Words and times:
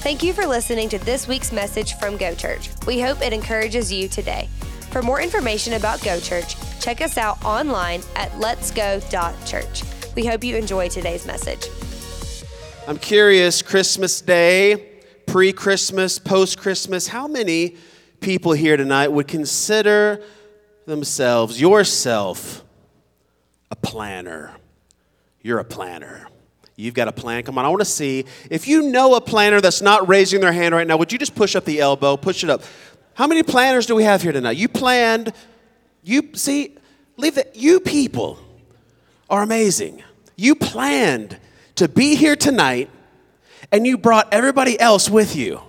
Thank 0.00 0.22
you 0.22 0.32
for 0.32 0.46
listening 0.46 0.88
to 0.90 0.98
this 1.00 1.26
week's 1.26 1.50
message 1.50 1.94
from 1.94 2.16
Go 2.16 2.32
Church. 2.32 2.70
We 2.86 3.00
hope 3.00 3.20
it 3.20 3.32
encourages 3.32 3.92
you 3.92 4.06
today. 4.06 4.48
For 4.92 5.02
more 5.02 5.20
information 5.20 5.72
about 5.72 6.00
Go 6.04 6.20
Church, 6.20 6.54
check 6.80 7.00
us 7.00 7.18
out 7.18 7.44
online 7.44 8.02
at 8.14 8.30
letsgo.church. 8.32 9.82
We 10.14 10.24
hope 10.24 10.44
you 10.44 10.54
enjoy 10.54 10.88
today's 10.88 11.26
message. 11.26 11.66
I'm 12.86 12.96
curious, 12.96 13.60
Christmas 13.60 14.20
Day, 14.20 15.00
pre 15.26 15.52
Christmas, 15.52 16.20
post 16.20 16.58
Christmas, 16.58 17.08
how 17.08 17.26
many 17.26 17.76
people 18.20 18.52
here 18.52 18.76
tonight 18.76 19.08
would 19.08 19.26
consider 19.26 20.22
themselves, 20.86 21.60
yourself, 21.60 22.64
a 23.72 23.76
planner? 23.76 24.54
You're 25.42 25.58
a 25.58 25.64
planner. 25.64 26.28
You've 26.80 26.94
got 26.94 27.08
a 27.08 27.12
plan. 27.12 27.42
Come 27.42 27.58
on, 27.58 27.64
I 27.64 27.68
want 27.70 27.80
to 27.80 27.84
see. 27.84 28.24
If 28.50 28.68
you 28.68 28.82
know 28.82 29.16
a 29.16 29.20
planner 29.20 29.60
that's 29.60 29.82
not 29.82 30.08
raising 30.08 30.40
their 30.40 30.52
hand 30.52 30.72
right 30.72 30.86
now, 30.86 30.96
would 30.96 31.12
you 31.12 31.18
just 31.18 31.34
push 31.34 31.56
up 31.56 31.64
the 31.64 31.80
elbow, 31.80 32.16
push 32.16 32.44
it 32.44 32.50
up? 32.50 32.62
How 33.14 33.26
many 33.26 33.42
planners 33.42 33.84
do 33.84 33.96
we 33.96 34.04
have 34.04 34.22
here 34.22 34.30
tonight? 34.30 34.56
You 34.56 34.68
planned, 34.68 35.32
you 36.04 36.30
see, 36.34 36.76
leave 37.16 37.34
that. 37.34 37.56
You 37.56 37.80
people 37.80 38.38
are 39.28 39.42
amazing. 39.42 40.04
You 40.36 40.54
planned 40.54 41.36
to 41.74 41.88
be 41.88 42.14
here 42.14 42.36
tonight 42.36 42.90
and 43.72 43.84
you 43.84 43.98
brought 43.98 44.32
everybody 44.32 44.78
else 44.78 45.10
with 45.10 45.34
you. 45.34 45.60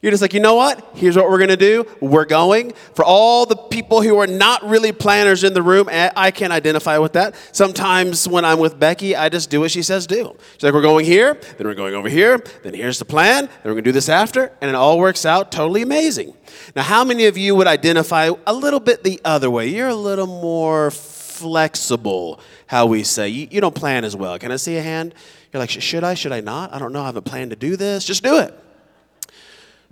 You're 0.00 0.12
just 0.12 0.22
like, 0.22 0.32
you 0.32 0.40
know 0.40 0.54
what? 0.54 0.92
Here's 0.94 1.16
what 1.16 1.28
we're 1.28 1.38
going 1.38 1.48
to 1.48 1.56
do. 1.56 1.86
We're 2.00 2.24
going. 2.24 2.72
For 2.94 3.04
all 3.04 3.46
the 3.46 3.56
people 3.56 4.02
who 4.02 4.18
are 4.18 4.26
not 4.26 4.62
really 4.62 4.92
planners 4.92 5.42
in 5.44 5.54
the 5.54 5.62
room, 5.62 5.88
eh, 5.90 6.10
I 6.14 6.30
can't 6.30 6.52
identify 6.52 6.98
with 6.98 7.14
that. 7.14 7.34
Sometimes 7.52 8.28
when 8.28 8.44
I'm 8.44 8.58
with 8.58 8.78
Becky, 8.78 9.16
I 9.16 9.28
just 9.28 9.50
do 9.50 9.60
what 9.60 9.70
she 9.70 9.82
says 9.82 10.06
do. 10.06 10.36
She's 10.54 10.62
like, 10.62 10.74
we're 10.74 10.82
going 10.82 11.04
here, 11.04 11.34
then 11.56 11.66
we're 11.66 11.74
going 11.74 11.94
over 11.94 12.08
here, 12.08 12.38
then 12.62 12.74
here's 12.74 12.98
the 12.98 13.04
plan, 13.04 13.46
then 13.46 13.58
we're 13.64 13.72
going 13.72 13.84
to 13.84 13.88
do 13.88 13.92
this 13.92 14.08
after, 14.08 14.52
and 14.60 14.68
it 14.68 14.74
all 14.74 14.98
works 14.98 15.26
out 15.26 15.50
totally 15.50 15.82
amazing. 15.82 16.34
Now, 16.76 16.82
how 16.82 17.04
many 17.04 17.26
of 17.26 17.36
you 17.36 17.54
would 17.56 17.66
identify 17.66 18.30
a 18.46 18.52
little 18.52 18.80
bit 18.80 19.02
the 19.02 19.20
other 19.24 19.50
way? 19.50 19.66
You're 19.66 19.88
a 19.88 19.94
little 19.94 20.26
more 20.26 20.90
flexible, 20.90 22.40
how 22.66 22.86
we 22.86 23.02
say. 23.02 23.28
You, 23.28 23.48
you 23.50 23.60
don't 23.60 23.74
plan 23.74 24.04
as 24.04 24.14
well. 24.14 24.38
Can 24.38 24.52
I 24.52 24.56
see 24.56 24.76
a 24.76 24.82
hand? 24.82 25.14
You're 25.52 25.60
like, 25.60 25.70
should 25.70 26.04
I? 26.04 26.14
Should 26.14 26.32
I 26.32 26.40
not? 26.40 26.74
I 26.74 26.78
don't 26.78 26.92
know. 26.92 27.02
I 27.02 27.06
haven't 27.06 27.24
planned 27.24 27.50
to 27.50 27.56
do 27.56 27.76
this. 27.76 28.04
Just 28.04 28.22
do 28.22 28.38
it. 28.38 28.54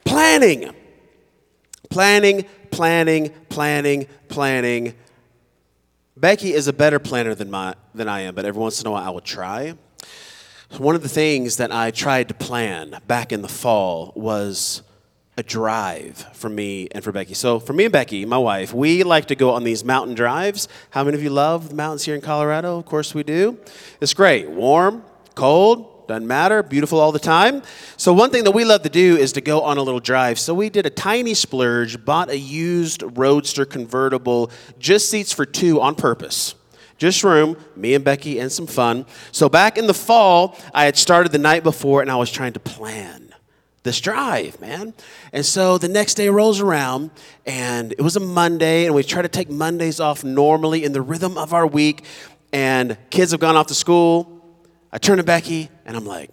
Planning. 0.07 0.73
Planning, 1.91 2.47
planning, 2.71 3.31
planning, 3.49 4.07
planning. 4.29 4.95
Becky 6.17 6.55
is 6.55 6.69
a 6.69 6.73
better 6.73 6.99
planner 6.99 7.35
than, 7.35 7.51
my, 7.51 7.75
than 7.95 8.09
I 8.09 8.21
am, 8.21 8.35
but 8.35 8.45
every 8.45 8.61
once 8.61 8.81
in 8.81 8.87
a 8.87 8.91
while 8.91 9.05
I 9.05 9.11
will 9.11 9.21
try. 9.21 9.75
One 10.79 10.95
of 10.95 11.03
the 11.03 11.09
things 11.09 11.59
that 11.59 11.73
I 11.73 11.91
tried 11.91 12.29
to 12.29 12.35
plan 12.35 12.99
back 13.07 13.33
in 13.33 13.43
the 13.43 13.49
fall 13.49 14.13
was 14.17 14.83
a 15.37 15.43
drive 15.43 16.25
for 16.33 16.49
me 16.49 16.89
and 16.93 17.05
for 17.05 17.13
Becky. 17.13 17.35
So, 17.35 17.61
for 17.61 17.73
me 17.73 17.85
and 17.85 17.93
Becky, 17.93 18.25
my 18.25 18.39
wife, 18.39 18.73
we 18.73 19.03
like 19.03 19.27
to 19.27 19.35
go 19.35 19.51
on 19.51 19.65
these 19.65 19.85
mountain 19.85 20.15
drives. 20.15 20.69
How 20.91 21.05
many 21.05 21.17
of 21.17 21.23
you 21.23 21.31
love 21.31 21.69
the 21.69 21.75
mountains 21.75 22.05
here 22.05 22.15
in 22.15 22.21
Colorado? 22.21 22.79
Of 22.79 22.87
course, 22.87 23.15
we 23.15 23.23
do. 23.23 23.59
It's 24.01 24.15
great. 24.15 24.49
Warm, 24.49 25.05
cold, 25.35 25.96
doesn't 26.07 26.27
matter, 26.27 26.63
beautiful 26.63 27.01
all 27.01 27.13
the 27.13 27.19
time. 27.19 27.63
So, 27.97 28.13
one 28.13 28.31
thing 28.31 28.45
that 28.45 28.53
we 28.53 28.65
love 28.65 28.83
to 28.83 28.89
do 28.89 29.17
is 29.17 29.33
to 29.33 29.41
go 29.41 29.63
on 29.63 29.77
a 29.79 29.83
little 29.83 30.01
drive. 30.01 30.39
So, 30.39 30.55
we 30.55 30.71
did 30.71 30.87
a 30.87 30.91
tiny 30.91 31.35
splurge, 31.35 32.05
bought 32.05 32.31
a 32.31 32.39
used 32.39 33.03
Roadster 33.17 33.65
convertible, 33.65 34.51
just 34.79 35.11
seats 35.11 35.33
for 35.33 35.45
two 35.45 35.81
on 35.81 35.95
purpose. 35.95 36.55
Just 36.99 37.23
room, 37.25 37.57
me 37.75 37.95
and 37.95 38.05
Becky, 38.05 38.39
and 38.39 38.51
some 38.51 38.67
fun. 38.67 39.05
So, 39.33 39.49
back 39.49 39.77
in 39.77 39.87
the 39.87 39.95
fall, 39.95 40.57
I 40.73 40.85
had 40.85 40.97
started 40.97 41.33
the 41.33 41.39
night 41.39 41.63
before 41.63 42.03
and 42.03 42.11
I 42.11 42.17
was 42.17 42.31
trying 42.31 42.53
to 42.55 42.61
plan 42.61 43.35
this 43.83 44.01
drive, 44.01 44.61
man. 44.61 44.93
And 45.33 45.47
so 45.47 45.79
the 45.79 45.87
next 45.87 46.15
day 46.15 46.29
rolls 46.29 46.61
around, 46.61 47.13
and 47.47 47.93
it 47.93 48.01
was 48.01 48.17
a 48.17 48.21
Monday, 48.21 48.85
and 48.85 48.97
we 48.97 49.05
try 49.05 49.23
to 49.23 49.29
take 49.29 49.49
Mondays 49.49 50.01
off 50.01 50.25
normally 50.25 50.83
in 50.83 50.93
the 50.93 51.01
rhythm 51.01 51.39
of 51.39 51.55
our 51.55 51.65
week. 51.65 52.05
And 52.53 52.99
kids 53.11 53.31
have 53.31 53.39
gone 53.39 53.55
off 53.55 53.69
to 53.69 53.75
school, 53.75 54.37
I 54.93 54.99
turn 54.99 55.19
to 55.19 55.23
Becky 55.23 55.69
and 55.87 55.97
I'm 55.97 56.05
like, 56.05 56.31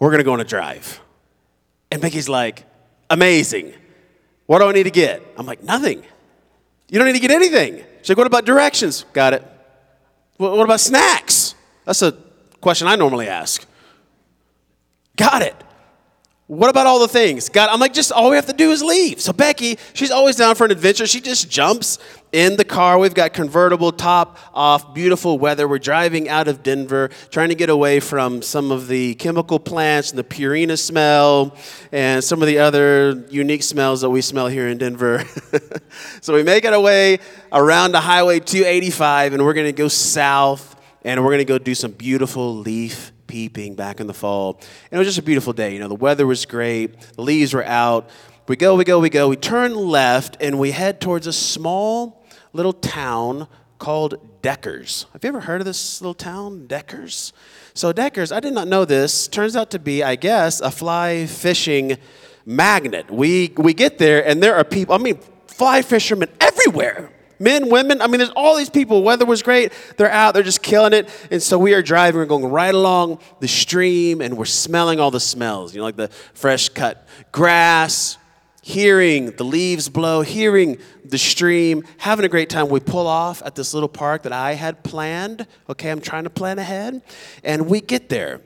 we're 0.00 0.10
gonna 0.10 0.24
go 0.24 0.32
on 0.32 0.40
a 0.40 0.44
drive. 0.44 1.00
And 1.92 2.02
Becky's 2.02 2.28
like, 2.28 2.64
amazing. 3.08 3.72
What 4.46 4.58
do 4.58 4.66
I 4.66 4.72
need 4.72 4.84
to 4.84 4.90
get? 4.90 5.22
I'm 5.36 5.46
like, 5.46 5.62
nothing. 5.62 6.04
You 6.88 6.98
don't 6.98 7.06
need 7.06 7.14
to 7.14 7.20
get 7.20 7.30
anything. 7.30 7.84
She's 8.00 8.08
like, 8.08 8.18
what 8.18 8.26
about 8.26 8.44
directions? 8.44 9.04
Got 9.12 9.34
it. 9.34 9.44
What 10.36 10.64
about 10.64 10.80
snacks? 10.80 11.54
That's 11.84 12.02
a 12.02 12.12
question 12.60 12.86
I 12.88 12.96
normally 12.96 13.28
ask. 13.28 13.64
Got 15.16 15.42
it. 15.42 15.56
What 16.46 16.70
about 16.70 16.86
all 16.86 17.00
the 17.00 17.08
things? 17.08 17.48
God, 17.48 17.70
I'm 17.70 17.80
like, 17.80 17.92
just 17.92 18.12
all 18.12 18.30
we 18.30 18.36
have 18.36 18.46
to 18.46 18.52
do 18.52 18.70
is 18.70 18.82
leave. 18.82 19.20
So 19.20 19.32
Becky, 19.32 19.78
she's 19.94 20.12
always 20.12 20.36
down 20.36 20.54
for 20.54 20.64
an 20.64 20.70
adventure. 20.70 21.06
She 21.06 21.20
just 21.20 21.50
jumps 21.50 21.98
in 22.32 22.56
the 22.56 22.64
car. 22.64 22.98
We've 22.98 23.14
got 23.14 23.32
convertible 23.32 23.92
top 23.92 24.38
off, 24.52 24.94
beautiful 24.94 25.38
weather. 25.38 25.68
We're 25.68 25.78
driving 25.78 26.28
out 26.28 26.48
of 26.48 26.62
Denver, 26.62 27.10
trying 27.30 27.48
to 27.50 27.54
get 27.54 27.70
away 27.70 28.00
from 28.00 28.42
some 28.42 28.70
of 28.70 28.88
the 28.88 29.14
chemical 29.14 29.58
plants 29.58 30.10
and 30.10 30.18
the 30.18 30.24
Purina 30.24 30.78
smell 30.78 31.56
and 31.92 32.22
some 32.22 32.42
of 32.42 32.48
the 32.48 32.58
other 32.58 33.24
unique 33.30 33.62
smells 33.62 34.00
that 34.00 34.10
we 34.10 34.20
smell 34.20 34.48
here 34.48 34.68
in 34.68 34.78
Denver. 34.78 35.24
so 36.20 36.34
we 36.34 36.42
make 36.42 36.64
our 36.64 36.80
way 36.80 37.18
around 37.52 37.92
the 37.92 38.00
Highway 38.00 38.40
285 38.40 39.34
and 39.34 39.44
we're 39.44 39.54
going 39.54 39.66
to 39.66 39.72
go 39.72 39.88
south 39.88 40.74
and 41.04 41.22
we're 41.22 41.30
going 41.30 41.38
to 41.38 41.44
go 41.44 41.58
do 41.58 41.74
some 41.74 41.92
beautiful 41.92 42.56
leaf 42.56 43.12
peeping 43.26 43.74
back 43.74 44.00
in 44.00 44.06
the 44.06 44.14
fall. 44.14 44.60
And 44.90 44.96
it 44.96 44.98
was 44.98 45.08
just 45.08 45.18
a 45.18 45.22
beautiful 45.22 45.52
day. 45.52 45.72
You 45.72 45.80
know, 45.80 45.88
the 45.88 45.94
weather 45.94 46.26
was 46.26 46.46
great, 46.46 46.98
the 47.14 47.22
leaves 47.22 47.54
were 47.54 47.64
out. 47.64 48.10
We 48.48 48.54
go, 48.54 48.76
we 48.76 48.84
go, 48.84 49.00
we 49.00 49.10
go. 49.10 49.28
We 49.28 49.34
turn 49.34 49.74
left 49.74 50.36
and 50.40 50.60
we 50.60 50.70
head 50.70 51.00
towards 51.00 51.26
a 51.26 51.32
small 51.32 52.24
little 52.52 52.72
town 52.72 53.48
called 53.78 54.40
Deckers. 54.40 55.06
Have 55.12 55.24
you 55.24 55.28
ever 55.28 55.40
heard 55.40 55.60
of 55.60 55.64
this 55.64 56.00
little 56.00 56.14
town, 56.14 56.68
Deckers? 56.68 57.32
So, 57.74 57.92
Deckers, 57.92 58.30
I 58.30 58.38
did 58.38 58.52
not 58.52 58.68
know 58.68 58.84
this, 58.84 59.26
turns 59.26 59.56
out 59.56 59.72
to 59.72 59.80
be, 59.80 60.04
I 60.04 60.14
guess, 60.14 60.60
a 60.60 60.70
fly 60.70 61.26
fishing 61.26 61.98
magnet. 62.44 63.10
We, 63.10 63.52
we 63.56 63.74
get 63.74 63.98
there 63.98 64.24
and 64.24 64.40
there 64.40 64.54
are 64.54 64.62
people, 64.62 64.94
I 64.94 64.98
mean, 64.98 65.18
fly 65.48 65.82
fishermen 65.82 66.28
everywhere 66.40 67.10
men, 67.38 67.68
women. 67.68 68.00
I 68.00 68.06
mean, 68.06 68.18
there's 68.18 68.30
all 68.30 68.56
these 68.56 68.70
people. 68.70 69.02
Weather 69.02 69.26
was 69.26 69.42
great. 69.42 69.72
They're 69.96 70.10
out. 70.10 70.34
They're 70.34 70.42
just 70.42 70.62
killing 70.62 70.92
it. 70.92 71.08
And 71.30 71.42
so 71.42 71.58
we 71.58 71.74
are 71.74 71.82
driving. 71.82 72.18
We're 72.18 72.26
going 72.26 72.46
right 72.46 72.74
along 72.74 73.18
the 73.40 73.48
stream, 73.48 74.20
and 74.20 74.38
we're 74.38 74.46
smelling 74.46 75.00
all 75.00 75.10
the 75.10 75.20
smells. 75.20 75.74
You 75.74 75.80
know, 75.80 75.84
like 75.84 75.96
the 75.96 76.08
fresh 76.34 76.68
cut 76.70 77.06
grass, 77.32 78.16
hearing 78.66 79.30
the 79.36 79.44
leaves 79.44 79.88
blow, 79.88 80.22
hearing 80.22 80.76
the 81.04 81.16
stream, 81.16 81.84
having 81.98 82.24
a 82.24 82.28
great 82.28 82.50
time. 82.50 82.68
We 82.68 82.80
pull 82.80 83.06
off 83.06 83.40
at 83.46 83.54
this 83.54 83.72
little 83.72 83.88
park 83.88 84.24
that 84.24 84.32
I 84.32 84.54
had 84.54 84.82
planned. 84.82 85.46
Okay, 85.70 85.88
I'm 85.88 86.00
trying 86.00 86.24
to 86.24 86.30
plan 86.30 86.58
ahead, 86.58 87.00
and 87.44 87.68
we 87.68 87.80
get 87.80 88.08
there. 88.08 88.40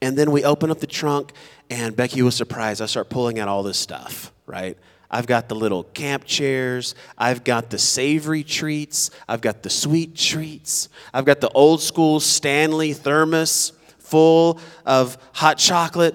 And 0.00 0.16
then 0.16 0.30
we 0.30 0.44
open 0.44 0.70
up 0.70 0.78
the 0.78 0.86
trunk, 0.86 1.32
and 1.68 1.96
Becky 1.96 2.22
was 2.22 2.36
surprised. 2.36 2.80
I 2.80 2.86
start 2.86 3.10
pulling 3.10 3.40
out 3.40 3.48
all 3.48 3.64
this 3.64 3.78
stuff, 3.78 4.32
right? 4.46 4.78
I've 5.10 5.26
got 5.26 5.48
the 5.48 5.56
little 5.56 5.82
camp 5.82 6.24
chairs. 6.24 6.94
I've 7.18 7.42
got 7.42 7.68
the 7.68 7.80
savory 7.80 8.44
treats. 8.44 9.10
I've 9.28 9.40
got 9.40 9.64
the 9.64 9.70
sweet 9.70 10.14
treats. 10.14 10.88
I've 11.12 11.24
got 11.24 11.40
the 11.40 11.50
old 11.50 11.82
school 11.82 12.20
Stanley 12.20 12.92
thermos 12.92 13.72
full 13.98 14.60
of 14.86 15.18
hot 15.32 15.58
chocolate. 15.58 16.14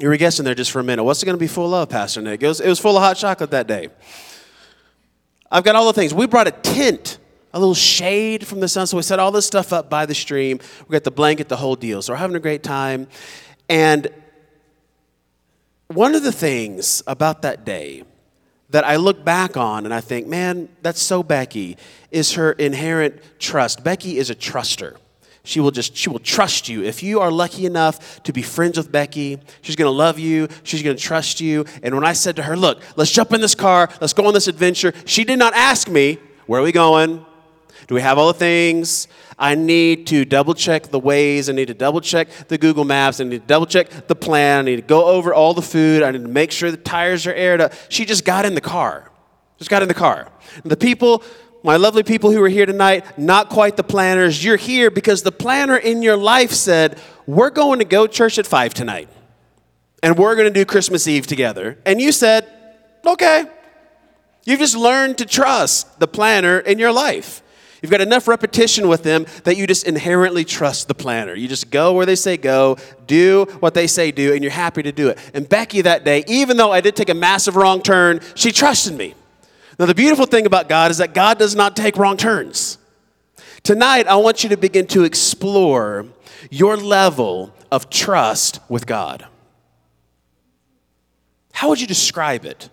You 0.00 0.08
were 0.08 0.16
guessing 0.16 0.44
there 0.44 0.54
just 0.54 0.70
for 0.70 0.78
a 0.78 0.84
minute. 0.84 1.02
What's 1.02 1.22
it 1.22 1.26
going 1.26 1.36
to 1.36 1.40
be 1.40 1.48
full 1.48 1.74
of, 1.74 1.88
Pastor 1.88 2.22
Nick? 2.22 2.42
It 2.42 2.46
was, 2.46 2.60
it 2.60 2.68
was 2.68 2.78
full 2.78 2.96
of 2.96 3.02
hot 3.02 3.16
chocolate 3.16 3.50
that 3.50 3.66
day. 3.66 3.88
I've 5.50 5.64
got 5.64 5.74
all 5.74 5.86
the 5.86 5.92
things. 5.92 6.14
We 6.14 6.26
brought 6.26 6.46
a 6.46 6.52
tent, 6.52 7.18
a 7.52 7.58
little 7.58 7.74
shade 7.74 8.46
from 8.46 8.60
the 8.60 8.68
sun. 8.68 8.86
So 8.86 8.96
we 8.96 9.02
set 9.02 9.18
all 9.18 9.32
this 9.32 9.46
stuff 9.46 9.72
up 9.72 9.90
by 9.90 10.06
the 10.06 10.14
stream. 10.14 10.60
We 10.86 10.92
got 10.92 11.02
the 11.02 11.10
blanket, 11.10 11.48
the 11.48 11.56
whole 11.56 11.74
deal. 11.74 12.00
So 12.00 12.12
we're 12.12 12.18
having 12.18 12.36
a 12.36 12.40
great 12.40 12.62
time. 12.62 13.08
And 13.68 14.06
one 15.88 16.14
of 16.14 16.22
the 16.22 16.32
things 16.32 17.02
about 17.06 17.42
that 17.42 17.64
day 17.64 18.04
that 18.70 18.84
I 18.84 18.96
look 18.96 19.24
back 19.24 19.56
on 19.56 19.84
and 19.84 19.92
I 19.92 20.00
think, 20.00 20.28
man, 20.28 20.68
that's 20.82 21.02
so 21.02 21.22
Becky, 21.24 21.76
is 22.10 22.34
her 22.34 22.52
inherent 22.52 23.20
trust. 23.40 23.82
Becky 23.82 24.18
is 24.18 24.30
a 24.30 24.34
truster. 24.34 24.96
She 25.48 25.60
will 25.60 25.70
just, 25.70 25.96
she 25.96 26.10
will 26.10 26.18
trust 26.18 26.68
you. 26.68 26.84
If 26.84 27.02
you 27.02 27.20
are 27.20 27.30
lucky 27.30 27.64
enough 27.64 28.22
to 28.24 28.34
be 28.34 28.42
friends 28.42 28.76
with 28.76 28.92
Becky, 28.92 29.38
she's 29.62 29.76
gonna 29.76 29.90
love 29.90 30.18
you, 30.18 30.46
she's 30.62 30.82
gonna 30.82 30.94
trust 30.94 31.40
you. 31.40 31.64
And 31.82 31.94
when 31.94 32.04
I 32.04 32.12
said 32.12 32.36
to 32.36 32.42
her, 32.42 32.54
look, 32.54 32.82
let's 32.96 33.10
jump 33.10 33.32
in 33.32 33.40
this 33.40 33.54
car, 33.54 33.88
let's 33.98 34.12
go 34.12 34.26
on 34.26 34.34
this 34.34 34.46
adventure, 34.46 34.92
she 35.06 35.24
did 35.24 35.38
not 35.38 35.54
ask 35.54 35.88
me, 35.88 36.18
where 36.44 36.60
are 36.60 36.62
we 36.62 36.70
going? 36.70 37.24
Do 37.86 37.94
we 37.94 38.02
have 38.02 38.18
all 38.18 38.26
the 38.26 38.38
things? 38.38 39.08
I 39.38 39.54
need 39.54 40.06
to 40.08 40.26
double 40.26 40.52
check 40.52 40.88
the 40.88 40.98
ways. 40.98 41.48
I 41.48 41.54
need 41.54 41.68
to 41.68 41.74
double 41.74 42.02
check 42.02 42.28
the 42.48 42.58
Google 42.58 42.84
Maps. 42.84 43.18
I 43.18 43.24
need 43.24 43.40
to 43.40 43.46
double 43.46 43.64
check 43.64 44.06
the 44.06 44.16
plan. 44.16 44.58
I 44.58 44.62
need 44.62 44.76
to 44.76 44.82
go 44.82 45.06
over 45.06 45.32
all 45.32 45.54
the 45.54 45.62
food. 45.62 46.02
I 46.02 46.10
need 46.10 46.24
to 46.24 46.28
make 46.28 46.52
sure 46.52 46.70
the 46.70 46.76
tires 46.76 47.26
are 47.26 47.32
aired 47.32 47.62
up. 47.62 47.72
She 47.88 48.04
just 48.04 48.26
got 48.26 48.44
in 48.44 48.54
the 48.54 48.60
car. 48.60 49.10
Just 49.56 49.70
got 49.70 49.80
in 49.80 49.88
the 49.88 49.94
car. 49.94 50.30
And 50.62 50.70
the 50.70 50.76
people 50.76 51.22
my 51.62 51.76
lovely 51.76 52.02
people 52.02 52.30
who 52.30 52.42
are 52.42 52.48
here 52.48 52.66
tonight, 52.66 53.18
not 53.18 53.48
quite 53.48 53.76
the 53.76 53.82
planners, 53.82 54.44
you're 54.44 54.56
here 54.56 54.90
because 54.90 55.22
the 55.22 55.32
planner 55.32 55.76
in 55.76 56.02
your 56.02 56.16
life 56.16 56.52
said, 56.52 56.98
We're 57.26 57.50
going 57.50 57.80
to 57.80 57.84
go 57.84 58.06
church 58.06 58.38
at 58.38 58.46
five 58.46 58.74
tonight, 58.74 59.08
and 60.02 60.16
we're 60.16 60.36
going 60.36 60.52
to 60.52 60.54
do 60.54 60.64
Christmas 60.64 61.06
Eve 61.08 61.26
together. 61.26 61.78
And 61.84 62.00
you 62.00 62.12
said, 62.12 62.48
Okay. 63.06 63.44
You've 64.44 64.60
just 64.60 64.76
learned 64.76 65.18
to 65.18 65.26
trust 65.26 66.00
the 66.00 66.08
planner 66.08 66.58
in 66.58 66.78
your 66.78 66.92
life. 66.92 67.42
You've 67.82 67.90
got 67.90 68.00
enough 68.00 68.26
repetition 68.26 68.88
with 68.88 69.02
them 69.02 69.26
that 69.44 69.56
you 69.56 69.66
just 69.66 69.86
inherently 69.86 70.44
trust 70.44 70.88
the 70.88 70.94
planner. 70.94 71.34
You 71.34 71.48
just 71.48 71.70
go 71.70 71.92
where 71.92 72.06
they 72.06 72.16
say 72.16 72.36
go, 72.36 72.76
do 73.06 73.46
what 73.60 73.74
they 73.74 73.86
say 73.86 74.10
do, 74.10 74.32
and 74.32 74.42
you're 74.42 74.50
happy 74.50 74.82
to 74.82 74.90
do 74.90 75.08
it. 75.10 75.18
And 75.34 75.48
Becky 75.48 75.82
that 75.82 76.04
day, 76.04 76.24
even 76.26 76.56
though 76.56 76.72
I 76.72 76.80
did 76.80 76.96
take 76.96 77.08
a 77.08 77.14
massive 77.14 77.56
wrong 77.56 77.82
turn, 77.82 78.20
she 78.34 78.50
trusted 78.50 78.94
me. 78.94 79.14
Now, 79.78 79.86
the 79.86 79.94
beautiful 79.94 80.26
thing 80.26 80.44
about 80.44 80.68
God 80.68 80.90
is 80.90 80.98
that 80.98 81.14
God 81.14 81.38
does 81.38 81.54
not 81.54 81.76
take 81.76 81.96
wrong 81.96 82.16
turns. 82.16 82.78
Tonight, 83.62 84.06
I 84.06 84.16
want 84.16 84.42
you 84.42 84.48
to 84.50 84.56
begin 84.56 84.86
to 84.88 85.04
explore 85.04 86.06
your 86.50 86.76
level 86.76 87.54
of 87.70 87.90
trust 87.90 88.60
with 88.68 88.86
God. 88.86 89.26
How 91.52 91.68
would 91.68 91.80
you 91.80 91.86
describe 91.86 92.44
it? 92.44 92.70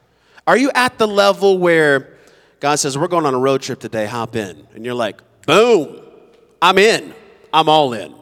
Are 0.48 0.58
you 0.58 0.72
at 0.74 0.98
the 0.98 1.08
level 1.08 1.58
where 1.58 2.16
God 2.60 2.76
says, 2.76 2.98
We're 2.98 3.08
going 3.08 3.26
on 3.26 3.34
a 3.34 3.40
road 3.40 3.62
trip 3.62 3.80
today, 3.80 4.06
hop 4.06 4.36
in. 4.36 4.68
And 4.74 4.86
you're 4.86 4.96
like, 4.96 5.22
Boom, 5.46 6.02
I'm 6.62 6.78
in. 6.78 7.14
I'm 7.54 7.70
all 7.70 7.94
in. 7.94 8.14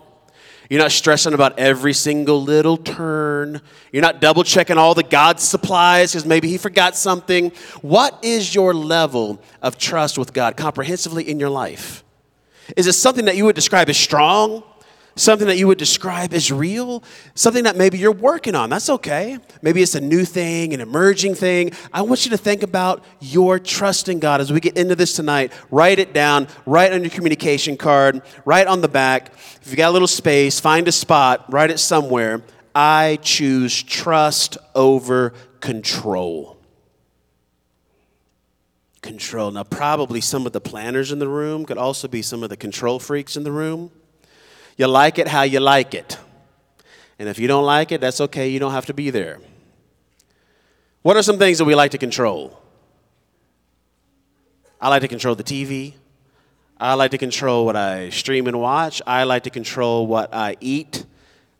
You're 0.70 0.82
not 0.82 0.92
stressing 0.92 1.34
about 1.34 1.60
every 1.60 1.94
single 1.94 2.42
little 2.42 2.78
turn. 2.78 3.62
You're 3.92 4.02
not 4.02 4.22
double 4.22 4.44
checking 4.44 4.78
all 4.78 4.94
the 4.94 5.04
God 5.04 5.40
supplies 5.40 6.14
because 6.14 6.26
maybe 6.26 6.48
He 6.48 6.58
forgot 6.58 6.96
something. 6.96 7.52
What 7.82 8.18
is 8.24 8.56
your 8.56 8.74
level 8.74 9.42
of 9.62 9.78
trust 9.78 10.18
with 10.18 10.34
God 10.34 10.58
comprehensively 10.58 11.30
in 11.30 11.40
your 11.40 11.50
life? 11.50 12.04
Is 12.78 12.88
it 12.88 12.94
something 12.94 13.26
that 13.26 13.36
you 13.36 13.46
would 13.46 13.56
describe 13.56 13.90
as 13.90 13.98
strong? 13.98 14.64
Something 15.16 15.48
that 15.48 15.58
you 15.58 15.68
would 15.68 15.78
describe 15.78 16.34
as 16.34 16.52
real, 16.52 17.04
something 17.36 17.64
that 17.66 17.76
maybe 17.76 17.98
you're 17.98 18.12
working 18.12 18.56
on. 18.56 18.70
That's 18.70 18.90
okay. 18.90 19.38
Maybe 19.62 19.82
it's 19.82 19.96
a 19.96 20.02
new 20.02 20.26
thing, 20.26 20.74
an 20.74 20.82
emerging 20.82 21.36
thing. 21.36 21.72
I 21.92 22.02
want 22.02 22.26
you 22.26 22.32
to 22.32 22.38
think 22.38 22.64
about 22.64 23.04
your 23.20 23.60
trust 23.60 24.10
in 24.10 24.20
God 24.20 24.42
as 24.42 24.52
we 24.52 24.60
get 24.60 24.78
into 24.78 24.96
this 24.96 25.14
tonight. 25.14 25.52
Write 25.70 26.00
it 26.00 26.14
down, 26.14 26.48
write 26.66 26.94
on 26.94 27.02
your 27.02 27.12
communication 27.12 27.78
card, 27.78 28.22
write 28.46 28.68
on 28.68 28.82
the 28.82 28.88
back. 28.88 29.34
If 29.62 29.68
you 29.70 29.78
got 29.78 29.90
a 29.90 29.92
little 29.92 30.08
space, 30.08 30.60
find 30.60 30.88
a 30.88 30.92
spot, 30.92 31.52
write 31.52 31.72
it 31.72 31.80
somewhere. 31.80 32.42
I 32.76 33.20
choose 33.22 33.84
trust 33.84 34.58
over 34.74 35.34
control. 35.60 36.58
Control. 39.02 39.52
Now, 39.52 39.64
probably 39.64 40.22
some 40.22 40.46
of 40.46 40.54
the 40.54 40.62
planners 40.62 41.12
in 41.12 41.20
the 41.20 41.28
room 41.28 41.66
could 41.66 41.78
also 41.78 42.08
be 42.08 42.22
some 42.22 42.42
of 42.42 42.50
the 42.50 42.58
control 42.58 43.00
freaks 43.00 43.38
in 43.38 43.44
the 43.44 43.52
room. 43.52 43.92
You 44.78 44.88
like 44.88 45.20
it 45.20 45.28
how 45.28 45.44
you 45.44 45.60
like 45.60 45.94
it. 45.94 46.18
And 47.20 47.30
if 47.30 47.40
you 47.40 47.48
don't 47.48 47.66
like 47.66 47.92
it, 47.92 48.02
that's 48.02 48.20
okay. 48.22 48.50
You 48.50 48.60
don't 48.60 48.72
have 48.72 48.88
to 48.88 48.94
be 48.94 49.10
there. 49.10 49.40
What 51.04 51.18
are 51.18 51.24
some 51.24 51.38
things 51.38 51.58
that 51.58 51.66
we 51.66 51.76
like 51.76 51.92
to 51.92 51.98
control? 51.98 52.60
I 54.82 54.90
like 54.90 55.02
to 55.02 55.08
control 55.08 55.36
the 55.36 55.44
TV. 55.44 55.94
I 56.78 56.96
like 56.96 57.12
to 57.12 57.18
control 57.18 57.66
what 57.66 57.76
I 57.76 58.10
stream 58.10 58.48
and 58.48 58.60
watch. 58.60 59.02
I 59.08 59.24
like 59.24 59.44
to 59.44 59.50
control 59.50 60.08
what 60.08 60.34
I 60.34 60.58
eat. 60.60 61.06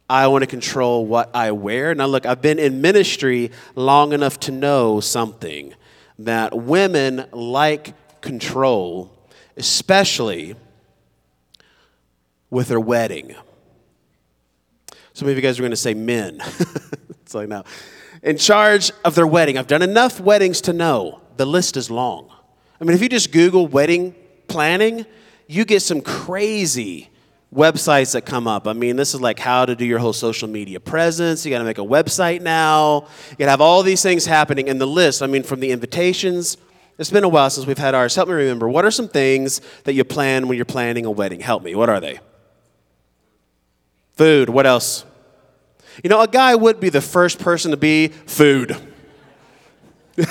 I 0.10 0.28
want 0.28 0.44
to 0.44 0.48
control 0.48 1.06
what 1.06 1.34
I 1.34 1.52
wear. 1.52 1.96
Now, 1.96 2.08
look, 2.08 2.26
I've 2.26 2.42
been 2.42 2.60
in 2.60 2.82
ministry 2.82 3.52
long 3.76 4.12
enough 4.12 4.40
to 4.42 4.52
know 4.52 5.00
something 5.00 5.74
that 6.20 6.56
women 6.56 7.26
like 7.32 7.94
control, 8.22 9.12
especially 9.56 10.56
with 12.54 12.68
their 12.68 12.80
wedding. 12.80 13.36
Some 15.14 15.28
of 15.28 15.36
you 15.36 15.42
guys 15.42 15.58
are 15.58 15.64
going 15.64 15.72
to 15.72 15.76
say 15.76 15.96
men. 15.96 16.40
it's 17.22 17.34
like, 17.34 17.50
no. 17.50 17.64
In 18.22 18.38
charge 18.38 18.92
of 19.04 19.16
their 19.16 19.28
wedding. 19.28 19.58
I've 19.58 19.68
done 19.68 19.82
enough 19.82 20.20
weddings 20.20 20.62
to 20.62 20.74
know 20.74 21.20
the 21.36 21.46
list 21.46 21.76
is 21.76 21.90
long. 21.90 22.32
I 22.80 22.84
mean, 22.84 22.94
if 22.94 23.02
you 23.02 23.10
just 23.10 23.32
Google 23.32 23.68
wedding 23.68 24.16
planning, 24.48 25.06
you 25.48 25.66
get 25.66 25.82
some 25.82 26.00
crazy 26.02 27.10
websites 27.54 28.14
that 28.14 28.26
come 28.26 28.48
up. 28.48 28.68
I 28.68 28.74
mean, 28.74 28.98
this 28.98 29.16
is 29.16 29.22
like 29.22 29.40
how 29.40 29.66
to 29.66 29.76
do 29.76 29.84
your 29.86 30.00
whole 30.00 30.14
social 30.14 30.48
media 30.48 30.80
presence. 30.80 31.46
You 31.46 31.52
got 31.52 31.60
to 31.60 31.66
make 31.66 31.80
a 31.80 31.82
website 31.82 32.42
now. 32.42 33.08
You 33.32 33.38
got 33.38 33.46
to 33.46 33.52
have 33.52 33.62
all 33.62 33.82
these 33.82 34.04
things 34.04 34.26
happening 34.26 34.68
in 34.68 34.78
the 34.78 34.88
list. 34.88 35.24
I 35.24 35.28
mean, 35.28 35.44
from 35.44 35.60
the 35.60 35.72
invitations. 35.72 36.58
It's 37.00 37.10
been 37.10 37.24
a 37.24 37.30
while 37.30 37.50
since 37.50 37.66
we've 37.66 37.80
had 37.80 37.96
ours. 37.96 38.14
Help 38.14 38.30
me 38.30 38.36
remember. 38.36 38.70
What 38.70 38.86
are 38.86 38.92
some 38.92 39.08
things 39.08 39.62
that 39.86 39.94
you 39.94 40.04
plan 40.04 40.48
when 40.48 40.56
you're 40.56 40.66
planning 40.66 41.08
a 41.08 41.12
wedding? 41.12 41.40
Help 41.40 41.64
me. 41.64 41.74
What 41.74 41.90
are 41.90 42.00
they? 42.00 42.20
Food. 44.14 44.50
What 44.50 44.66
else? 44.66 45.06
You 46.04 46.10
know, 46.10 46.22
a 46.22 46.28
guy 46.28 46.56
would 46.56 46.80
be 46.80 46.90
the 46.90 47.02
first 47.02 47.40
person 47.40 47.72
to 47.72 47.78
be 47.78 48.08
food. 48.08 48.76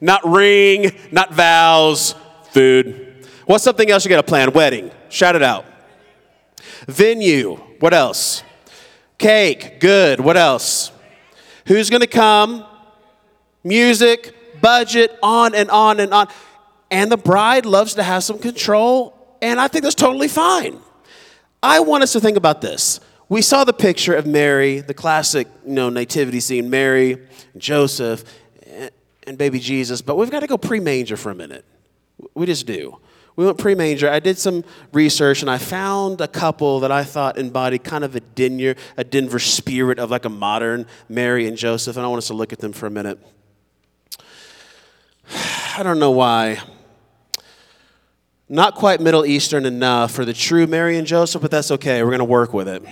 not 0.00 0.26
ring, 0.26 0.96
not 1.10 1.32
vows, 1.32 2.14
food. 2.50 3.26
What's 3.46 3.64
something 3.64 3.90
else 3.90 4.04
you 4.04 4.08
got 4.08 4.16
to 4.16 4.22
plan? 4.22 4.52
Wedding. 4.52 4.90
Shout 5.08 5.36
it 5.36 5.42
out. 5.42 5.64
Venue. 6.86 7.56
What 7.80 7.94
else? 7.94 8.42
Cake. 9.18 9.80
Good. 9.80 10.20
What 10.20 10.36
else? 10.36 10.92
Who's 11.66 11.90
going 11.90 12.00
to 12.00 12.06
come? 12.06 12.64
Music, 13.64 14.60
budget, 14.60 15.18
on 15.22 15.54
and 15.54 15.70
on 15.70 16.00
and 16.00 16.12
on. 16.14 16.28
And 16.90 17.12
the 17.12 17.16
bride 17.16 17.66
loves 17.66 17.94
to 17.94 18.02
have 18.02 18.24
some 18.24 18.38
control, 18.38 19.36
and 19.42 19.60
I 19.60 19.68
think 19.68 19.82
that's 19.82 19.94
totally 19.94 20.28
fine. 20.28 20.80
I 21.62 21.80
want 21.80 22.02
us 22.02 22.12
to 22.12 22.20
think 22.20 22.36
about 22.36 22.60
this. 22.60 23.00
We 23.28 23.42
saw 23.42 23.64
the 23.64 23.72
picture 23.72 24.14
of 24.14 24.26
Mary, 24.26 24.80
the 24.80 24.94
classic 24.94 25.48
you 25.66 25.72
know, 25.72 25.90
nativity 25.90 26.40
scene, 26.40 26.70
Mary, 26.70 27.18
Joseph, 27.56 28.24
and 29.26 29.36
baby 29.36 29.58
Jesus, 29.58 30.00
but 30.00 30.16
we've 30.16 30.30
got 30.30 30.40
to 30.40 30.46
go 30.46 30.56
pre 30.56 30.80
manger 30.80 31.16
for 31.16 31.30
a 31.30 31.34
minute. 31.34 31.64
We 32.34 32.46
just 32.46 32.66
do. 32.66 32.98
We 33.36 33.44
went 33.44 33.58
pre 33.58 33.74
manger. 33.74 34.08
I 34.08 34.20
did 34.20 34.38
some 34.38 34.64
research 34.92 35.42
and 35.42 35.50
I 35.50 35.58
found 35.58 36.20
a 36.20 36.28
couple 36.28 36.80
that 36.80 36.90
I 36.90 37.04
thought 37.04 37.36
embodied 37.38 37.84
kind 37.84 38.02
of 38.02 38.16
a 38.16 38.20
Denver, 38.20 38.74
a 38.96 39.04
Denver 39.04 39.38
spirit 39.38 39.98
of 39.98 40.10
like 40.10 40.24
a 40.24 40.30
modern 40.30 40.86
Mary 41.08 41.46
and 41.46 41.56
Joseph, 41.56 41.96
and 41.96 42.06
I 42.06 42.08
want 42.08 42.18
us 42.18 42.28
to 42.28 42.34
look 42.34 42.52
at 42.52 42.60
them 42.60 42.72
for 42.72 42.86
a 42.86 42.90
minute. 42.90 43.18
I 45.76 45.82
don't 45.82 45.98
know 45.98 46.12
why 46.12 46.60
not 48.48 48.74
quite 48.74 49.00
Middle 49.00 49.26
Eastern 49.26 49.66
enough 49.66 50.12
for 50.12 50.24
the 50.24 50.32
true 50.32 50.66
Mary 50.66 50.96
and 50.96 51.06
Joseph, 51.06 51.42
but 51.42 51.50
that's 51.50 51.70
okay. 51.70 52.02
We're 52.02 52.10
going 52.10 52.18
to 52.18 52.24
work 52.24 52.52
with 52.52 52.68
it. 52.68 52.82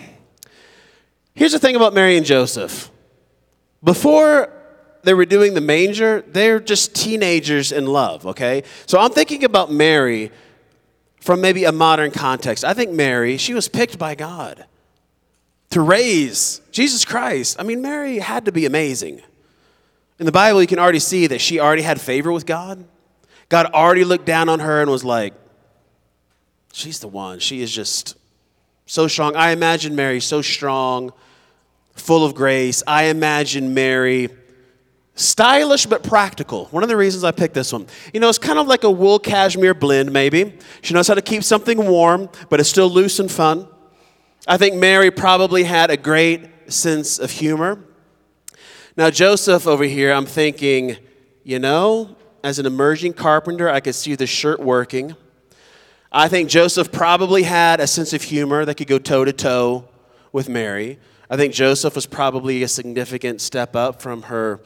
Here's 1.35 1.53
the 1.53 1.59
thing 1.59 1.77
about 1.77 1.95
Mary 1.95 2.17
and 2.17 2.27
Joseph. 2.27 2.91
Before 3.83 4.53
they 5.03 5.15
were 5.15 5.25
doing 5.25 5.55
the 5.55 5.61
manger, 5.61 6.23
they're 6.27 6.61
just 6.61 6.95
teenagers 6.95 7.73
in 7.73 7.87
love, 7.87 8.27
okay? 8.27 8.65
So 8.87 8.99
I'm 8.99 9.11
thinking 9.11 9.45
about 9.45 9.71
Mary 9.71 10.33
from 11.21 11.41
maybe 11.41 11.65
a 11.65 11.73
modern 11.73 12.11
context. 12.11 12.65
I 12.65 12.75
think 12.75 12.91
Mary, 12.91 13.37
she 13.37 13.55
was 13.55 13.69
picked 13.69 13.99
by 13.99 14.15
God 14.15 14.67
to 15.71 15.81
raise 15.81 16.61
Jesus 16.71 17.05
Christ. 17.05 17.57
I 17.59 17.63
mean, 17.63 17.83
Mary 17.83 18.19
had 18.19 18.45
to 18.45 18.53
be 18.53 18.67
amazing. 18.67 19.23
In 20.19 20.27
the 20.27 20.33
Bible, 20.33 20.61
you 20.61 20.69
can 20.69 20.79
already 20.79 20.99
see 20.99 21.27
that 21.27 21.41
she 21.41 21.61
already 21.61 21.83
had 21.83 22.01
favor 22.01 22.33
with 22.33 22.47
God. 22.47 22.85
God 23.49 23.67
already 23.67 24.05
looked 24.05 24.27
down 24.27 24.49
on 24.49 24.61
her 24.61 24.81
and 24.81 24.91
was 24.91 25.05
like, 25.05 25.35
She's 26.77 27.01
the 27.01 27.09
one. 27.09 27.39
She 27.39 27.63
is 27.63 27.73
just 27.73 28.19
so 28.85 29.09
strong. 29.09 29.35
I 29.35 29.53
imagine 29.53 29.97
Mary 29.97 30.21
so 30.21 30.43
strong, 30.43 31.11
full 31.95 32.23
of 32.23 32.35
grace. 32.35 32.83
I 32.87 33.05
imagine 33.05 33.73
Mary 33.73 34.29
stylish 35.15 35.87
but 35.87 36.03
practical. 36.03 36.67
One 36.67 36.83
of 36.83 36.91
the 36.91 36.97
reasons 36.99 37.25
I 37.25 37.31
picked 37.31 37.55
this 37.55 37.73
one. 37.73 37.87
You 38.13 38.21
know, 38.21 38.29
it's 38.29 38.39
kind 38.39 38.59
of 38.59 38.67
like 38.67 38.85
a 38.85 38.91
wool 38.91 39.19
cashmere 39.19 39.73
blend, 39.73 40.13
maybe. 40.13 40.53
She 40.83 40.93
knows 40.93 41.09
how 41.09 41.15
to 41.15 41.23
keep 41.23 41.45
something 41.45 41.79
warm, 41.89 42.29
but 42.51 42.61
it's 42.61 42.69
still 42.69 42.91
loose 42.91 43.21
and 43.21 43.33
fun. 43.33 43.67
I 44.47 44.59
think 44.59 44.75
Mary 44.75 45.11
probably 45.11 45.65
had 45.65 45.91
a 45.91 45.97
great 45.97 46.71
sense 46.71 47.19
of 47.19 47.31
humor. 47.31 47.83
Now, 48.99 49.09
Joseph 49.09 49.67
over 49.67 49.85
here, 49.85 50.13
I'm 50.13 50.27
thinking, 50.27 50.99
you 51.43 51.59
know, 51.59 52.17
as 52.45 52.59
an 52.59 52.67
emerging 52.67 53.15
carpenter, 53.15 53.71
I 53.71 53.81
could 53.81 53.95
see 53.95 54.15
the 54.15 54.27
shirt 54.27 54.61
working. 54.61 55.17
I 56.13 56.29
think 56.29 56.49
Joseph 56.49 56.93
probably 56.93 57.43
had 57.43 57.81
a 57.81 57.87
sense 57.87 58.13
of 58.13 58.23
humor 58.23 58.65
that 58.65 58.77
could 58.77 58.87
go 58.87 58.99
toe 58.99 59.25
to 59.25 59.33
toe 59.33 59.89
with 60.33 60.49
Mary. 60.49 60.99
I 61.29 61.37
think 61.37 61.53
Joseph 61.53 61.95
was 61.95 62.07
probably 62.07 62.63
a 62.63 62.69
significant 62.69 63.41
step 63.41 63.75
up 63.75 64.01
from 64.01 64.23
her 64.23 64.61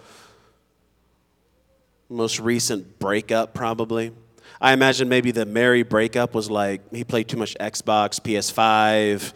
most 2.09 2.41
recent 2.41 2.99
breakup, 2.99 3.55
probably. 3.55 4.13
I 4.61 4.73
imagine 4.73 5.09
maybe 5.09 5.31
the 5.31 5.47
Mary 5.47 5.83
breakup 5.83 6.35
was 6.35 6.51
like 6.51 6.83
he 6.93 7.05
played 7.05 7.29
too 7.29 7.39
much 7.39 7.57
Xbox, 7.59 8.21
PS5, 8.21 9.33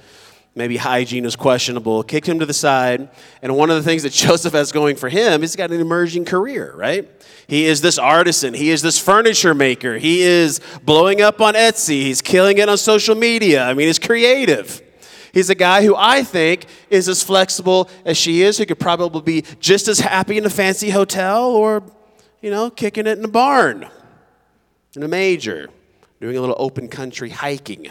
maybe 0.55 0.77
hygiene 0.77 1.25
is 1.25 1.37
questionable, 1.37 2.03
kicked 2.03 2.29
him 2.29 2.39
to 2.39 2.47
the 2.47 2.55
side. 2.55 3.09
And 3.43 3.57
one 3.57 3.71
of 3.71 3.77
the 3.77 3.83
things 3.83 4.03
that 4.05 4.13
Joseph 4.13 4.53
has 4.53 4.73
going 4.73 4.97
for 4.97 5.09
him 5.09 5.43
is 5.43 5.53
he's 5.53 5.57
got 5.57 5.71
an 5.71 5.81
emerging 5.81 6.25
career, 6.25 6.73
right? 6.77 7.11
He 7.47 7.67
is 7.67 7.81
this 7.81 7.99
artisan, 7.99 8.55
he 8.55 8.71
is 8.71 8.83
this 8.83 8.99
furniture 8.99 9.55
maker, 9.55 9.99
he 9.99 10.23
is 10.23 10.61
blowing 10.83 11.21
up 11.21 11.41
on 11.41 11.55
Etsy, 11.55 12.03
he's 12.03 12.23
killing 12.23 12.59
it 12.59 12.69
on 12.69 12.79
social 12.79 13.15
media. 13.15 13.65
I 13.65 13.75
mean, 13.75 13.87
he's 13.87 13.99
creative. 13.99 14.81
He's 15.33 15.51
a 15.51 15.57
guy 15.57 15.85
who 15.85 15.97
I 15.97 16.23
think 16.23 16.67
is 16.91 17.09
as 17.09 17.23
flexible 17.25 17.91
as 18.05 18.17
she 18.17 18.43
is, 18.43 18.57
who 18.57 18.67
could 18.67 18.79
probably 18.79 19.21
be 19.21 19.45
just 19.59 19.89
as 19.89 19.99
happy 19.99 20.39
in 20.39 20.47
a 20.47 20.51
fancy 20.51 20.91
hotel 20.91 21.47
or, 21.47 21.83
you 22.41 22.53
know, 22.53 22.71
kicking 22.71 23.09
it 23.09 23.19
in 23.19 23.25
a 23.25 23.29
barn, 23.29 23.89
in 24.95 25.03
a 25.03 25.09
major, 25.09 25.71
doing 26.21 26.37
a 26.37 26.41
little 26.41 26.55
open 26.57 26.87
country 26.87 27.31
hiking. 27.31 27.89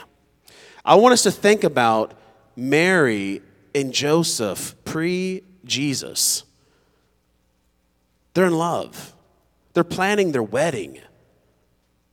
I 0.86 0.96
want 0.96 1.12
us 1.12 1.24
to 1.24 1.32
think 1.32 1.66
about 1.66 2.14
Mary 2.56 3.42
and 3.74 3.94
Joseph 3.94 4.76
pre 4.86 5.44
Jesus. 5.66 6.44
They're 8.34 8.48
in 8.48 8.58
love, 8.58 9.14
they're 9.74 9.84
planning 9.84 10.32
their 10.32 10.44
wedding. 10.44 11.00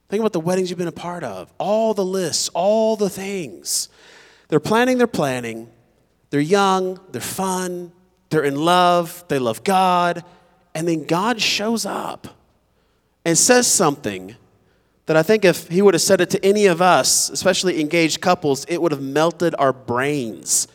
Think 0.09 0.20
about 0.20 0.32
the 0.32 0.40
weddings 0.40 0.70
you've 0.70 0.78
been 0.78 0.88
a 0.88 0.92
part 0.92 1.23
of, 1.23 1.52
all 1.59 1.94
the 1.94 2.04
lists, 2.04 2.49
all 2.52 2.97
the 2.97 3.09
things. 3.09 3.88
They're 4.49 4.59
planning 4.59 4.99
they're 4.99 5.06
planning. 5.06 5.68
They're 6.30 6.40
young, 6.40 7.00
they're 7.11 7.20
fun, 7.20 7.92
they're 8.30 8.44
in 8.44 8.56
love, 8.56 9.25
they 9.28 9.38
love 9.38 9.64
God, 9.64 10.25
and 10.75 10.87
then 10.87 11.04
God 11.04 11.40
shows 11.40 11.85
up 11.85 12.28
and 13.25 13.37
says 13.37 13.66
something 13.66 14.37
that 15.11 15.17
I 15.17 15.25
think 15.25 15.45
if 15.45 15.67
he 15.67 15.83
would 15.83 15.95
have 15.95 16.02
said 16.02 16.21
it 16.21 16.31
to 16.31 16.45
any 16.45 16.67
of 16.67 16.81
us, 16.81 17.31
especially 17.31 17.81
engaged 17.81 18.21
couples, 18.21 18.64
it 18.67 18.81
would 18.81 18.93
have 18.93 19.02
melted 19.02 19.57
our 19.59 19.73
brains. 19.73 20.69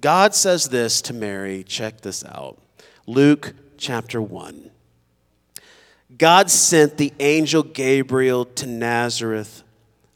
God 0.00 0.34
says 0.34 0.70
this 0.70 1.00
to 1.02 1.14
Mary. 1.14 1.62
Check 1.62 2.00
this 2.00 2.24
out 2.24 2.58
Luke 3.06 3.54
chapter 3.78 4.20
1. 4.20 4.72
God 6.18 6.50
sent 6.50 6.96
the 6.96 7.12
angel 7.20 7.62
Gabriel 7.62 8.44
to 8.44 8.66
Nazareth, 8.66 9.62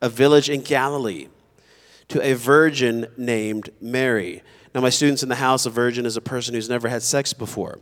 a 0.02 0.08
village 0.08 0.50
in 0.50 0.62
Galilee, 0.62 1.28
to 2.08 2.20
a 2.22 2.32
virgin 2.32 3.06
named 3.16 3.70
Mary. 3.80 4.42
Now, 4.74 4.80
my 4.80 4.90
students 4.90 5.22
in 5.22 5.28
the 5.28 5.36
house, 5.36 5.64
a 5.64 5.70
virgin 5.70 6.06
is 6.06 6.16
a 6.16 6.20
person 6.20 6.56
who's 6.56 6.68
never 6.68 6.88
had 6.88 7.04
sex 7.04 7.32
before. 7.32 7.78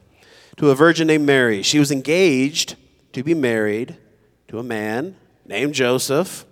To 0.59 0.69
a 0.69 0.75
virgin 0.75 1.07
named 1.07 1.25
Mary. 1.25 1.63
She 1.63 1.79
was 1.79 1.91
engaged 1.91 2.77
to 3.15 3.23
be 3.23 3.33
married 3.33 3.97
to 4.49 4.59
a 4.59 4.63
man 4.63 5.17
named 5.53 5.75
Joseph, 5.75 6.47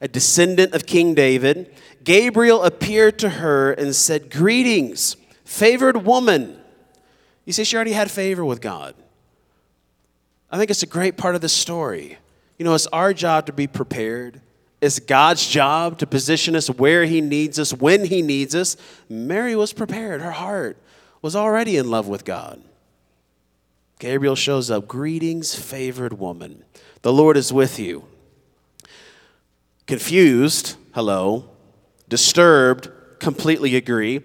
a 0.00 0.08
descendant 0.08 0.74
of 0.74 0.86
King 0.86 1.14
David, 1.14 1.72
Gabriel 2.02 2.64
appeared 2.64 3.18
to 3.18 3.28
her 3.28 3.72
and 3.72 3.94
said, 3.94 4.30
Greetings, 4.30 5.16
favored 5.44 5.98
woman. 6.04 6.58
You 7.44 7.52
see, 7.52 7.64
she 7.64 7.76
already 7.76 7.92
had 7.92 8.10
favor 8.10 8.44
with 8.46 8.62
God. 8.62 8.94
I 10.50 10.56
think 10.56 10.70
it's 10.70 10.82
a 10.82 10.86
great 10.86 11.18
part 11.18 11.34
of 11.34 11.42
the 11.42 11.50
story. 11.50 12.16
You 12.58 12.64
know, 12.64 12.74
it's 12.74 12.86
our 12.88 13.12
job 13.12 13.46
to 13.46 13.52
be 13.52 13.66
prepared. 13.66 14.40
It's 14.80 14.98
God's 14.98 15.46
job 15.46 15.98
to 15.98 16.06
position 16.06 16.56
us 16.56 16.68
where 16.68 17.04
He 17.04 17.20
needs 17.20 17.58
us, 17.58 17.74
when 17.74 18.06
He 18.06 18.22
needs 18.22 18.54
us. 18.54 18.76
Mary 19.08 19.54
was 19.54 19.74
prepared. 19.74 20.22
Her 20.22 20.32
heart 20.32 20.78
was 21.20 21.36
already 21.36 21.76
in 21.76 21.90
love 21.90 22.08
with 22.08 22.24
God. 22.24 22.62
Gabriel 23.98 24.34
shows 24.34 24.70
up. 24.70 24.88
Greetings, 24.88 25.54
favored 25.54 26.14
woman. 26.18 26.64
The 27.02 27.12
Lord 27.12 27.36
is 27.36 27.52
with 27.52 27.78
you. 27.78 28.04
Confused, 29.86 30.76
hello. 30.94 31.50
Disturbed, 32.08 32.88
completely 33.18 33.76
agree. 33.76 34.22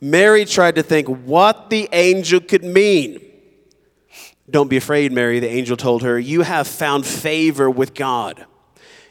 Mary 0.00 0.44
tried 0.44 0.74
to 0.74 0.82
think 0.82 1.08
what 1.08 1.70
the 1.70 1.88
angel 1.92 2.40
could 2.40 2.64
mean. 2.64 3.20
Don't 4.50 4.68
be 4.68 4.76
afraid, 4.76 5.12
Mary, 5.12 5.40
the 5.40 5.48
angel 5.48 5.76
told 5.76 6.02
her. 6.02 6.18
You 6.18 6.42
have 6.42 6.66
found 6.66 7.06
favor 7.06 7.70
with 7.70 7.94
God. 7.94 8.46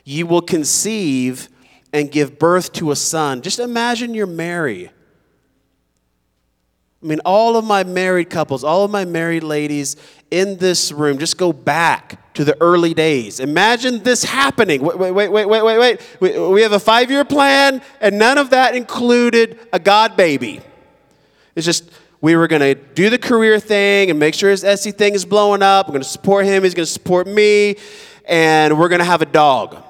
You 0.04 0.26
will 0.26 0.42
conceive 0.42 1.50
and 1.94 2.12
give 2.12 2.40
birth 2.40 2.74
to 2.74 2.92
a 2.92 2.96
son. 2.96 3.42
Just 3.42 3.60
imagine 3.60 4.14
you're 4.14 4.26
Mary. 4.26 4.92
I 7.02 7.06
mean, 7.06 7.20
all 7.26 7.58
of 7.58 7.66
my 7.66 7.84
married 7.84 8.30
couples, 8.30 8.64
all 8.64 8.84
of 8.84 8.90
my 8.90 9.06
married 9.06 9.44
ladies 9.44 9.96
in 10.32 10.58
this 10.58 10.92
room, 10.92 11.20
just 11.20 11.38
go 11.38 11.54
back 11.54 12.34
to 12.34 12.44
the 12.44 12.60
early 12.60 12.94
days. 12.94 13.40
Imagine 13.40 14.02
this 14.02 14.24
happening. 14.24 14.82
Wait, 14.82 14.98
wait, 14.98 15.12
wait, 15.12 15.30
wait, 15.30 15.46
wait, 15.48 15.64
wait, 15.64 16.02
wait. 16.20 16.50
We 16.52 16.62
have 16.64 16.72
a 16.72 16.80
five 16.80 17.12
year 17.12 17.24
plan, 17.24 17.82
and 18.02 18.18
none 18.18 18.40
of 18.40 18.50
that 18.50 18.76
included 18.76 19.60
a 19.72 19.80
God 19.80 20.18
baby. 20.18 20.62
It's 21.56 21.66
just, 21.66 21.92
we 22.20 22.36
were 22.36 22.48
going 22.48 22.62
to 22.62 22.76
do 22.76 23.12
the 23.12 23.20
career 23.20 23.60
thing 23.60 24.10
and 24.10 24.20
make 24.20 24.34
sure 24.34 24.50
his 24.50 24.64
Etsy 24.64 24.94
thing 24.94 25.14
is 25.14 25.24
blowing 25.24 25.62
up. 25.62 25.88
We're 25.88 25.94
going 25.94 26.04
to 26.04 26.10
support 26.10 26.46
him, 26.46 26.64
he's 26.64 26.74
going 26.74 26.86
to 26.86 26.92
support 26.92 27.28
me, 27.28 27.78
and 28.26 28.80
we're 28.80 28.90
going 28.90 29.00
to 29.00 29.06
have 29.06 29.22
a 29.22 29.28
dog. 29.28 29.84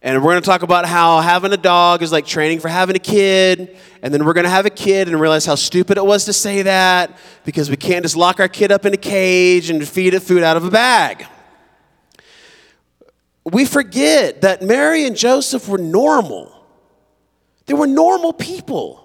And 0.00 0.22
we're 0.22 0.30
going 0.30 0.42
to 0.42 0.46
talk 0.46 0.62
about 0.62 0.86
how 0.86 1.20
having 1.20 1.52
a 1.52 1.56
dog 1.56 2.02
is 2.02 2.12
like 2.12 2.24
training 2.24 2.60
for 2.60 2.68
having 2.68 2.94
a 2.94 3.00
kid. 3.00 3.76
And 4.00 4.14
then 4.14 4.24
we're 4.24 4.32
going 4.32 4.44
to 4.44 4.50
have 4.50 4.64
a 4.64 4.70
kid 4.70 5.08
and 5.08 5.20
realize 5.20 5.44
how 5.44 5.56
stupid 5.56 5.98
it 5.98 6.06
was 6.06 6.24
to 6.26 6.32
say 6.32 6.62
that 6.62 7.18
because 7.44 7.68
we 7.68 7.76
can't 7.76 8.04
just 8.04 8.16
lock 8.16 8.38
our 8.38 8.48
kid 8.48 8.70
up 8.70 8.86
in 8.86 8.94
a 8.94 8.98
cage 8.98 9.70
and 9.70 9.86
feed 9.86 10.14
it 10.14 10.20
food 10.20 10.44
out 10.44 10.56
of 10.56 10.64
a 10.64 10.70
bag. 10.70 11.26
We 13.44 13.64
forget 13.64 14.42
that 14.42 14.62
Mary 14.62 15.04
and 15.04 15.16
Joseph 15.16 15.68
were 15.68 15.78
normal, 15.78 16.54
they 17.66 17.74
were 17.74 17.86
normal 17.86 18.32
people. 18.32 19.04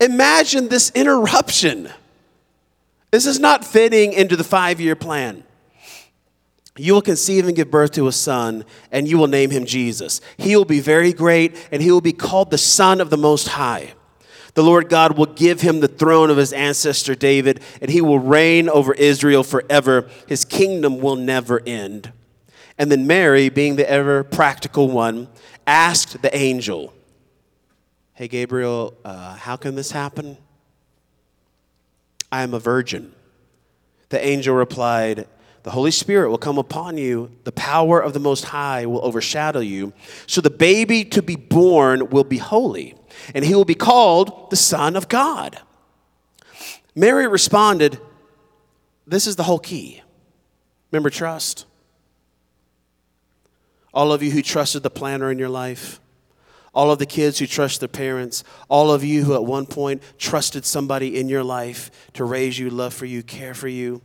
Imagine 0.00 0.68
this 0.68 0.90
interruption. 0.90 1.88
This 3.12 3.26
is 3.26 3.38
not 3.38 3.64
fitting 3.64 4.12
into 4.12 4.34
the 4.34 4.42
five 4.42 4.80
year 4.80 4.96
plan. 4.96 5.43
You 6.76 6.94
will 6.94 7.02
conceive 7.02 7.46
and 7.46 7.54
give 7.54 7.70
birth 7.70 7.92
to 7.92 8.08
a 8.08 8.12
son, 8.12 8.64
and 8.90 9.06
you 9.06 9.16
will 9.16 9.28
name 9.28 9.50
him 9.50 9.64
Jesus. 9.64 10.20
He 10.36 10.56
will 10.56 10.64
be 10.64 10.80
very 10.80 11.12
great, 11.12 11.56
and 11.70 11.80
he 11.80 11.92
will 11.92 12.00
be 12.00 12.12
called 12.12 12.50
the 12.50 12.58
Son 12.58 13.00
of 13.00 13.10
the 13.10 13.16
Most 13.16 13.48
High. 13.48 13.94
The 14.54 14.62
Lord 14.62 14.88
God 14.88 15.16
will 15.16 15.26
give 15.26 15.60
him 15.60 15.80
the 15.80 15.88
throne 15.88 16.30
of 16.30 16.36
his 16.36 16.52
ancestor 16.52 17.14
David, 17.14 17.60
and 17.80 17.90
he 17.90 18.00
will 18.00 18.18
reign 18.18 18.68
over 18.68 18.92
Israel 18.94 19.44
forever. 19.44 20.08
His 20.26 20.44
kingdom 20.44 21.00
will 21.00 21.16
never 21.16 21.60
end. 21.64 22.12
And 22.76 22.90
then 22.90 23.06
Mary, 23.06 23.48
being 23.48 23.76
the 23.76 23.88
ever 23.88 24.24
practical 24.24 24.88
one, 24.88 25.28
asked 25.66 26.22
the 26.22 26.36
angel, 26.36 26.92
Hey, 28.14 28.28
Gabriel, 28.28 28.94
uh, 29.04 29.34
how 29.34 29.56
can 29.56 29.74
this 29.74 29.90
happen? 29.90 30.36
I 32.30 32.42
am 32.42 32.54
a 32.54 32.60
virgin. 32.60 33.12
The 34.08 34.24
angel 34.24 34.54
replied, 34.54 35.26
the 35.64 35.70
Holy 35.70 35.90
Spirit 35.90 36.28
will 36.28 36.38
come 36.38 36.58
upon 36.58 36.98
you. 36.98 37.30
The 37.44 37.52
power 37.52 37.98
of 37.98 38.12
the 38.12 38.20
Most 38.20 38.44
High 38.44 38.84
will 38.84 39.02
overshadow 39.02 39.60
you. 39.60 39.94
So 40.26 40.42
the 40.42 40.50
baby 40.50 41.06
to 41.06 41.22
be 41.22 41.36
born 41.36 42.10
will 42.10 42.22
be 42.22 42.36
holy, 42.36 42.94
and 43.34 43.46
he 43.46 43.54
will 43.54 43.64
be 43.64 43.74
called 43.74 44.50
the 44.50 44.56
Son 44.56 44.94
of 44.94 45.08
God. 45.08 45.58
Mary 46.94 47.26
responded, 47.26 47.98
This 49.06 49.26
is 49.26 49.36
the 49.36 49.42
whole 49.44 49.58
key. 49.58 50.02
Remember, 50.92 51.08
trust. 51.08 51.64
All 53.94 54.12
of 54.12 54.22
you 54.22 54.32
who 54.32 54.42
trusted 54.42 54.82
the 54.82 54.90
planner 54.90 55.30
in 55.30 55.38
your 55.38 55.48
life, 55.48 55.98
all 56.74 56.90
of 56.90 56.98
the 56.98 57.06
kids 57.06 57.38
who 57.38 57.46
trust 57.46 57.80
their 57.80 57.88
parents, 57.88 58.44
all 58.68 58.92
of 58.92 59.02
you 59.02 59.24
who 59.24 59.32
at 59.32 59.44
one 59.44 59.64
point 59.64 60.02
trusted 60.18 60.66
somebody 60.66 61.18
in 61.18 61.30
your 61.30 61.42
life 61.42 61.90
to 62.12 62.24
raise 62.24 62.58
you, 62.58 62.68
love 62.68 62.92
for 62.92 63.06
you, 63.06 63.22
care 63.22 63.54
for 63.54 63.68
you 63.68 64.02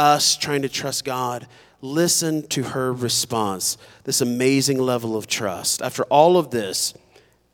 us 0.00 0.34
trying 0.34 0.62
to 0.62 0.68
trust 0.68 1.04
God, 1.04 1.46
listen 1.82 2.46
to 2.48 2.62
her 2.62 2.90
response, 2.90 3.76
this 4.04 4.22
amazing 4.22 4.78
level 4.78 5.14
of 5.14 5.26
trust. 5.26 5.82
After 5.82 6.04
all 6.04 6.38
of 6.38 6.50
this, 6.50 6.94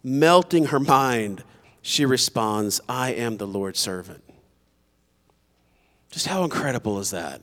melting 0.04 0.66
her 0.66 0.78
mind, 0.78 1.42
she 1.82 2.06
responds, 2.06 2.80
I 2.88 3.12
am 3.12 3.36
the 3.36 3.46
Lord's 3.48 3.80
servant. 3.80 4.22
Just 6.12 6.28
how 6.28 6.44
incredible 6.44 7.00
is 7.00 7.10
that? 7.10 7.42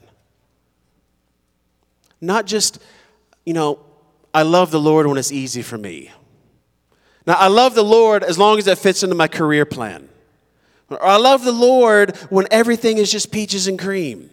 Not 2.21 2.45
just, 2.45 2.81
you 3.45 3.53
know, 3.53 3.79
I 4.33 4.43
love 4.43 4.71
the 4.71 4.79
Lord 4.79 5.05
when 5.05 5.17
it's 5.17 5.31
easy 5.31 5.61
for 5.61 5.77
me. 5.77 6.11
Now, 7.27 7.33
I 7.33 7.47
love 7.47 7.75
the 7.75 7.83
Lord 7.83 8.23
as 8.23 8.37
long 8.37 8.57
as 8.57 8.67
it 8.67 8.77
fits 8.77 9.03
into 9.03 9.15
my 9.15 9.27
career 9.27 9.65
plan. 9.65 10.07
Or 10.89 11.05
I 11.05 11.17
love 11.17 11.43
the 11.43 11.51
Lord 11.51 12.15
when 12.29 12.47
everything 12.51 12.97
is 12.97 13.11
just 13.11 13.31
peaches 13.31 13.67
and 13.67 13.77
cream. 13.77 14.29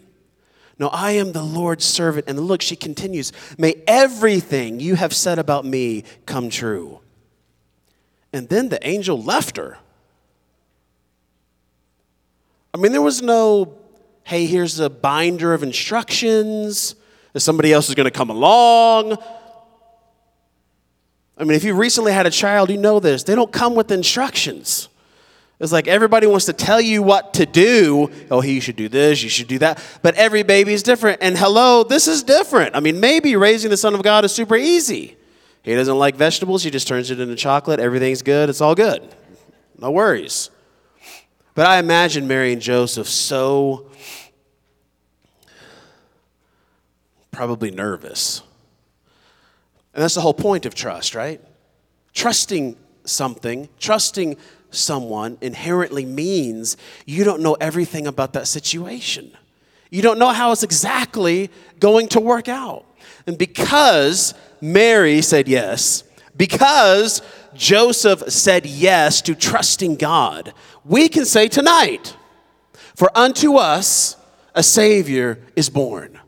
No, 0.81 0.87
I 0.87 1.11
am 1.11 1.31
the 1.31 1.43
Lord's 1.43 1.85
servant. 1.85 2.25
And 2.27 2.39
look, 2.39 2.63
she 2.63 2.75
continues, 2.75 3.31
may 3.55 3.75
everything 3.85 4.79
you 4.79 4.95
have 4.95 5.13
said 5.13 5.37
about 5.37 5.63
me 5.63 6.03
come 6.25 6.49
true. 6.49 7.01
And 8.33 8.49
then 8.49 8.69
the 8.69 8.85
angel 8.85 9.21
left 9.21 9.57
her. 9.57 9.77
I 12.73 12.79
mean, 12.79 12.93
there 12.93 13.01
was 13.01 13.21
no, 13.21 13.75
hey, 14.23 14.47
here's 14.47 14.79
a 14.79 14.89
binder 14.89 15.53
of 15.53 15.61
instructions, 15.61 16.95
somebody 17.37 17.71
else 17.71 17.87
is 17.87 17.93
going 17.93 18.05
to 18.05 18.11
come 18.11 18.31
along. 18.31 19.19
I 21.37 21.43
mean, 21.43 21.53
if 21.53 21.63
you 21.63 21.75
recently 21.75 22.11
had 22.11 22.25
a 22.25 22.31
child, 22.31 22.71
you 22.71 22.77
know 22.77 22.99
this. 22.99 23.21
They 23.21 23.35
don't 23.35 23.51
come 23.51 23.75
with 23.75 23.91
instructions. 23.91 24.89
It's 25.61 25.71
like 25.71 25.87
everybody 25.87 26.25
wants 26.25 26.45
to 26.45 26.53
tell 26.53 26.81
you 26.81 27.03
what 27.03 27.35
to 27.35 27.45
do. 27.45 28.09
Oh, 28.31 28.41
you 28.41 28.59
should 28.59 28.75
do 28.75 28.89
this, 28.89 29.21
you 29.21 29.29
should 29.29 29.47
do 29.47 29.59
that. 29.59 29.81
But 30.01 30.15
every 30.15 30.41
baby 30.41 30.73
is 30.73 30.81
different. 30.81 31.19
And 31.21 31.37
hello, 31.37 31.83
this 31.83 32.07
is 32.07 32.23
different. 32.23 32.75
I 32.75 32.79
mean, 32.79 32.99
maybe 32.99 33.35
raising 33.35 33.69
the 33.69 33.77
Son 33.77 33.93
of 33.93 34.01
God 34.01 34.25
is 34.25 34.31
super 34.33 34.55
easy. 34.55 35.17
He 35.61 35.75
doesn't 35.75 35.99
like 35.99 36.15
vegetables, 36.15 36.63
he 36.63 36.71
just 36.71 36.87
turns 36.87 37.11
it 37.11 37.19
into 37.19 37.35
chocolate. 37.35 37.79
Everything's 37.79 38.23
good, 38.23 38.49
it's 38.49 38.59
all 38.59 38.73
good. 38.73 39.07
No 39.77 39.91
worries. 39.91 40.49
But 41.53 41.67
I 41.67 41.77
imagine 41.77 42.27
Mary 42.27 42.53
and 42.53 42.61
Joseph 42.61 43.07
so 43.07 43.91
probably 47.29 47.69
nervous. 47.69 48.41
And 49.93 50.01
that's 50.01 50.15
the 50.15 50.21
whole 50.21 50.33
point 50.33 50.65
of 50.65 50.73
trust, 50.73 51.13
right? 51.13 51.39
Trusting 52.15 52.77
something, 53.05 53.69
trusting 53.79 54.37
someone 54.71 55.37
inherently 55.41 56.05
means 56.05 56.77
you 57.05 57.23
don't 57.23 57.41
know 57.41 57.53
everything 57.55 58.07
about 58.07 58.33
that 58.33 58.47
situation. 58.47 59.31
You 59.89 60.01
don't 60.01 60.19
know 60.19 60.29
how 60.29 60.51
it's 60.51 60.63
exactly 60.63 61.51
going 61.79 62.07
to 62.09 62.19
work 62.19 62.47
out. 62.47 62.85
And 63.27 63.37
because 63.37 64.33
Mary 64.61 65.21
said 65.21 65.47
yes, 65.47 66.03
because 66.35 67.21
Joseph 67.53 68.31
said 68.31 68.65
yes 68.65 69.21
to 69.23 69.35
trusting 69.35 69.95
God, 69.95 70.53
we 70.85 71.09
can 71.09 71.25
say 71.25 71.47
tonight, 71.47 72.15
For 72.95 73.15
unto 73.15 73.57
us 73.57 74.15
a 74.55 74.63
Savior 74.63 75.39
is 75.55 75.69
born. 75.69 76.19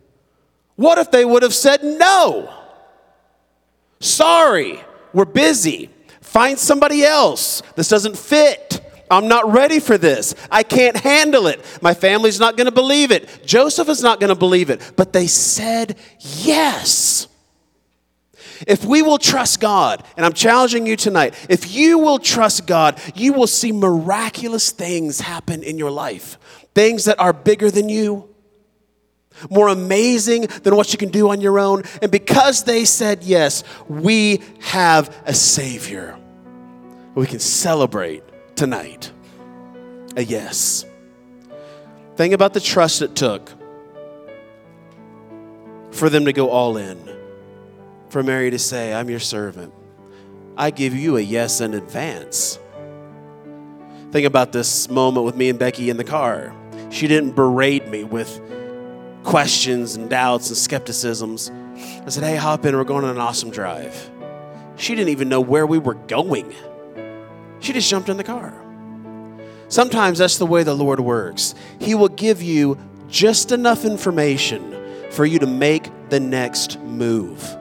What 0.76 0.98
if 0.98 1.12
they 1.12 1.24
would 1.24 1.44
have 1.44 1.54
said 1.54 1.84
no? 1.84 2.54
Sorry, 4.00 4.84
we're 5.14 5.26
busy. 5.26 5.90
Find 6.34 6.58
somebody 6.58 7.04
else. 7.06 7.62
This 7.76 7.90
doesn't 7.90 8.18
fit. 8.18 8.82
I'm 9.12 9.28
not 9.28 9.54
ready 9.54 9.80
for 9.80 10.00
this. 10.00 10.34
I 10.50 10.64
can't 10.64 10.98
handle 10.98 11.46
it. 11.46 11.64
My 11.80 11.94
family's 11.94 12.40
not 12.40 12.58
going 12.58 12.66
to 12.66 12.72
believe 12.72 13.12
it. 13.12 13.44
Joseph 13.46 13.88
is 13.88 14.02
not 14.02 14.20
going 14.20 14.30
to 14.30 14.36
believe 14.36 14.72
it. 14.72 14.94
But 14.96 15.14
they 15.14 15.28
said 15.28 15.96
yes. 16.18 17.28
If 18.66 18.84
we 18.84 19.04
will 19.04 19.20
trust 19.20 19.60
God, 19.60 20.04
and 20.18 20.26
I'm 20.26 20.34
challenging 20.34 20.88
you 20.88 20.96
tonight, 20.96 21.36
if 21.50 21.72
you 21.72 22.00
will 22.00 22.18
trust 22.18 22.66
God, 22.66 23.00
you 23.14 23.34
will 23.34 23.46
see 23.46 23.72
miraculous 23.72 24.72
things 24.72 25.20
happen 25.20 25.62
in 25.62 25.78
your 25.78 25.92
life. 25.92 26.40
Things 26.74 27.06
that 27.06 27.20
are 27.20 27.34
bigger 27.34 27.70
than 27.70 27.90
you, 27.90 28.28
more 29.52 29.68
amazing 29.68 30.48
than 30.64 30.76
what 30.76 30.94
you 30.94 30.98
can 30.98 31.10
do 31.10 31.30
on 31.30 31.42
your 31.42 31.60
own. 31.60 31.84
And 32.02 32.12
because 32.12 32.64
they 32.64 32.86
said 32.86 33.22
yes, 33.22 33.64
we 33.88 34.42
have 34.62 35.16
a 35.28 35.34
Savior 35.36 36.18
we 37.16 37.28
can 37.28 37.40
celebrate 37.40 38.24
tonight 38.56 39.12
a 40.16 40.24
yes. 40.24 40.86
Think 42.16 42.34
about 42.34 42.54
the 42.54 42.60
trust 42.60 43.02
it 43.02 43.16
took 43.16 43.50
for 45.92 46.10
them 46.10 46.26
to 46.26 46.34
go 46.34 46.50
all 46.50 46.78
in, 46.78 46.98
for 48.10 48.24
Mary 48.24 48.52
to 48.52 48.60
say, 48.60 48.94
I'm 48.94 49.10
your 49.10 49.20
servant. 49.20 49.74
I 50.58 50.70
give 50.72 50.94
you 50.94 51.18
a 51.18 51.22
yes 51.22 51.62
in 51.62 51.74
advance. 51.74 52.60
Think 54.12 54.28
about 54.28 54.52
this 54.52 54.90
moment 54.90 55.26
with 55.26 55.36
me 55.36 55.50
and 55.50 55.58
Becky 55.58 55.90
in 55.90 55.98
the 55.98 56.04
car. 56.04 56.56
She 56.92 57.08
didn't 57.08 57.32
berate 57.32 57.88
me 57.88 58.04
with 58.04 58.40
questions 59.24 59.96
and 59.96 60.10
doubts 60.10 60.50
and 60.50 60.58
skepticisms. 60.58 61.50
I 62.06 62.10
said, 62.10 62.24
Hey, 62.24 62.36
hop 62.36 62.66
in, 62.66 62.76
we're 62.76 62.84
going 62.84 63.04
on 63.04 63.12
an 63.12 63.18
awesome 63.18 63.50
drive. 63.50 64.12
She 64.76 64.94
didn't 64.94 65.10
even 65.10 65.30
know 65.30 65.42
where 65.42 65.66
we 65.66 65.80
were 65.80 65.96
going. 65.96 66.54
She 67.64 67.72
just 67.72 67.90
jumped 67.90 68.10
in 68.10 68.18
the 68.18 68.26
car. 68.26 68.54
Sometimes 69.70 70.20
that's 70.20 70.38
the 70.38 70.46
way 70.46 70.64
the 70.64 70.74
Lord 70.76 71.00
works. 71.00 71.56
He 71.80 71.96
will 71.96 72.10
give 72.10 72.44
you 72.44 72.78
just 73.08 73.54
enough 73.54 73.86
information 73.86 75.10
for 75.12 75.26
you 75.26 75.40
to 75.40 75.48
make 75.48 75.90
the 76.10 76.20
next 76.20 76.78
move. 76.82 77.58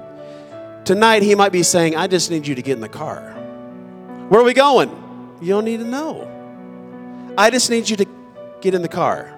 Tonight, 0.84 1.22
He 1.22 1.36
might 1.36 1.52
be 1.52 1.62
saying, 1.62 1.94
I 1.94 2.08
just 2.08 2.32
need 2.32 2.48
you 2.48 2.56
to 2.56 2.62
get 2.62 2.72
in 2.72 2.80
the 2.80 2.88
car. 2.88 3.30
Where 4.28 4.40
are 4.40 4.44
we 4.44 4.54
going? 4.54 4.90
You 5.40 5.50
don't 5.50 5.64
need 5.64 5.78
to 5.78 5.86
know. 5.86 6.28
I 7.38 7.50
just 7.50 7.70
need 7.70 7.88
you 7.88 7.96
to 7.98 8.06
get 8.60 8.74
in 8.74 8.82
the 8.82 8.88
car. 8.88 9.32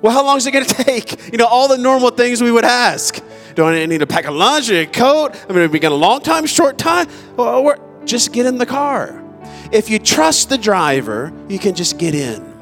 Well, 0.00 0.12
how 0.12 0.24
long 0.24 0.38
is 0.38 0.46
it 0.46 0.52
going 0.52 0.64
to 0.68 0.84
take? 0.84 1.32
You 1.32 1.36
know, 1.36 1.46
all 1.46 1.68
the 1.68 1.76
normal 1.76 2.10
things 2.12 2.42
we 2.42 2.50
would 2.50 2.64
ask. 2.64 3.22
Do 3.54 3.64
I 3.64 3.84
need 3.84 3.98
to 3.98 4.06
pack 4.06 4.24
a 4.24 4.30
lunch, 4.30 4.70
a 4.70 4.86
coat? 4.86 5.36
I 5.50 5.52
mean, 5.52 5.62
are 5.64 5.68
we 5.68 5.80
going 5.80 5.92
a 5.92 5.96
long 5.96 6.22
time, 6.22 6.46
short 6.46 6.78
time? 6.78 7.08
Well, 7.36 7.76
just 8.06 8.32
get 8.32 8.46
in 8.46 8.58
the 8.58 8.66
car. 8.66 9.22
If 9.72 9.90
you 9.90 9.98
trust 9.98 10.48
the 10.48 10.58
driver, 10.58 11.32
you 11.48 11.58
can 11.58 11.74
just 11.74 11.98
get 11.98 12.14
in. 12.14 12.54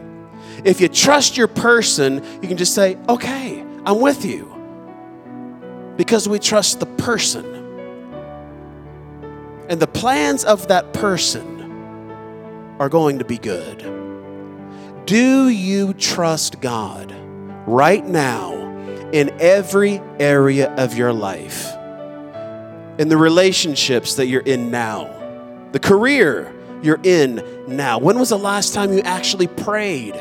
If 0.65 0.81
you 0.81 0.89
trust 0.89 1.37
your 1.37 1.49
person, 1.49 2.25
you 2.41 2.49
can 2.49 2.57
just 2.57 2.75
say, 2.75 2.97
okay, 3.09 3.61
I'm 3.85 4.01
with 4.01 4.25
you. 4.25 4.51
Because 5.97 6.29
we 6.29 6.39
trust 6.39 6.81
the 6.81 6.87
person. 6.87 7.45
And 9.69 9.81
the 9.81 9.87
plans 9.87 10.45
of 10.45 10.69
that 10.69 10.93
person 10.93 11.55
are 12.79 12.89
going 12.89 13.19
to 13.19 13.25
be 13.25 13.39
good. 13.39 13.79
Do 15.07 15.49
you 15.49 15.93
trust 15.95 16.61
God 16.61 17.15
right 17.67 18.05
now 18.05 18.55
in 19.13 19.31
every 19.39 20.01
area 20.19 20.75
of 20.75 20.95
your 20.95 21.13
life? 21.13 21.73
In 22.99 23.09
the 23.09 23.17
relationships 23.17 24.15
that 24.15 24.27
you're 24.27 24.41
in 24.43 24.71
now? 24.71 25.24
The 25.75 25.81
career 25.81 26.55
you're 26.85 27.01
in 27.03 27.43
now. 27.67 27.99
When 27.99 28.17
was 28.17 28.29
the 28.29 28.39
last 28.39 28.75
time 28.75 28.93
you 28.93 29.01
actually 29.01 29.49
prayed 29.49 30.15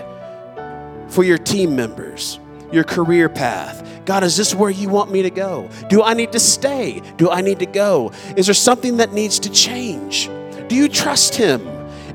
for 1.09 1.23
your 1.23 1.37
team 1.37 1.75
members, 1.75 2.39
your 2.71 2.83
career 2.83 3.29
path? 3.29 3.87
God, 4.03 4.23
is 4.23 4.35
this 4.35 4.55
where 4.55 4.71
you 4.71 4.89
want 4.89 5.11
me 5.11 5.21
to 5.21 5.29
go? 5.29 5.69
Do 5.89 6.01
I 6.01 6.15
need 6.15 6.31
to 6.31 6.39
stay? 6.39 7.03
Do 7.17 7.29
I 7.29 7.41
need 7.41 7.59
to 7.59 7.67
go? 7.67 8.11
Is 8.35 8.47
there 8.47 8.55
something 8.55 8.97
that 8.97 9.13
needs 9.13 9.37
to 9.41 9.51
change? 9.51 10.27
Do 10.69 10.75
you 10.75 10.87
trust 10.87 11.35
Him 11.35 11.61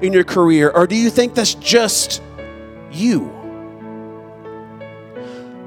in 0.03 0.12
your 0.12 0.24
career, 0.24 0.70
or 0.70 0.88
do 0.88 0.96
you 0.96 1.09
think 1.09 1.37
that's 1.37 1.55
just 1.55 2.20
you? 2.90 3.20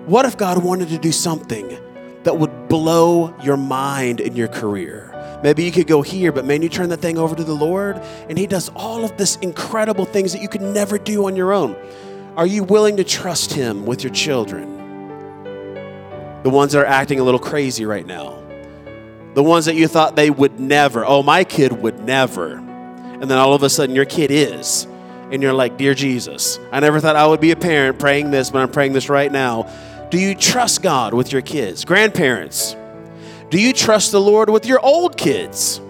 What 0.07 0.25
if 0.25 0.35
God 0.35 0.61
wanted 0.61 0.89
to 0.89 0.97
do 0.97 1.13
something 1.13 1.79
that 2.23 2.37
would 2.37 2.67
blow 2.67 3.33
your 3.41 3.55
mind 3.55 4.19
in 4.19 4.35
your 4.35 4.49
career? 4.49 5.10
Maybe 5.43 5.63
you 5.63 5.71
could 5.71 5.87
go 5.87 6.01
here, 6.01 6.31
but 6.31 6.45
man, 6.45 6.61
you 6.61 6.69
turn 6.69 6.89
that 6.89 6.99
thing 6.99 7.17
over 7.17 7.35
to 7.35 7.43
the 7.43 7.53
Lord, 7.53 7.97
and 8.29 8.37
He 8.37 8.45
does 8.47 8.69
all 8.75 9.03
of 9.03 9.17
this 9.17 9.37
incredible 9.37 10.05
things 10.05 10.33
that 10.33 10.41
you 10.41 10.47
could 10.47 10.61
never 10.61 10.97
do 10.97 11.25
on 11.25 11.35
your 11.35 11.51
own. 11.51 11.75
Are 12.37 12.45
you 12.45 12.63
willing 12.63 12.97
to 12.97 13.03
trust 13.03 13.53
Him 13.53 13.85
with 13.85 14.03
your 14.03 14.13
children? 14.13 14.77
The 16.43 16.49
ones 16.49 16.71
that 16.73 16.79
are 16.79 16.85
acting 16.85 17.19
a 17.19 17.23
little 17.23 17.39
crazy 17.39 17.85
right 17.85 18.05
now. 18.05 18.41
The 19.33 19.43
ones 19.43 19.65
that 19.65 19.75
you 19.75 19.87
thought 19.87 20.15
they 20.15 20.29
would 20.29 20.59
never. 20.59 21.05
Oh, 21.05 21.23
my 21.23 21.43
kid 21.43 21.71
would 21.71 21.99
never. 21.99 22.55
And 22.55 23.29
then 23.29 23.37
all 23.37 23.53
of 23.53 23.63
a 23.63 23.69
sudden, 23.69 23.95
your 23.95 24.05
kid 24.05 24.31
is. 24.31 24.87
And 25.31 25.41
you're 25.41 25.53
like, 25.53 25.77
Dear 25.77 25.93
Jesus, 25.93 26.59
I 26.71 26.79
never 26.81 26.99
thought 26.99 27.15
I 27.15 27.25
would 27.25 27.39
be 27.39 27.51
a 27.51 27.55
parent 27.55 27.99
praying 27.99 28.31
this, 28.31 28.49
but 28.49 28.61
I'm 28.61 28.71
praying 28.71 28.93
this 28.93 29.07
right 29.07 29.31
now. 29.31 29.71
Do 30.09 30.19
you 30.19 30.35
trust 30.35 30.81
God 30.81 31.13
with 31.13 31.31
your 31.31 31.41
kids? 31.41 31.85
Grandparents, 31.85 32.75
do 33.51 33.59
you 33.59 33.73
trust 33.73 34.13
the 34.13 34.21
Lord 34.21 34.49
with 34.49 34.65
your 34.65 34.79
old 34.79 35.17
kids? 35.17 35.81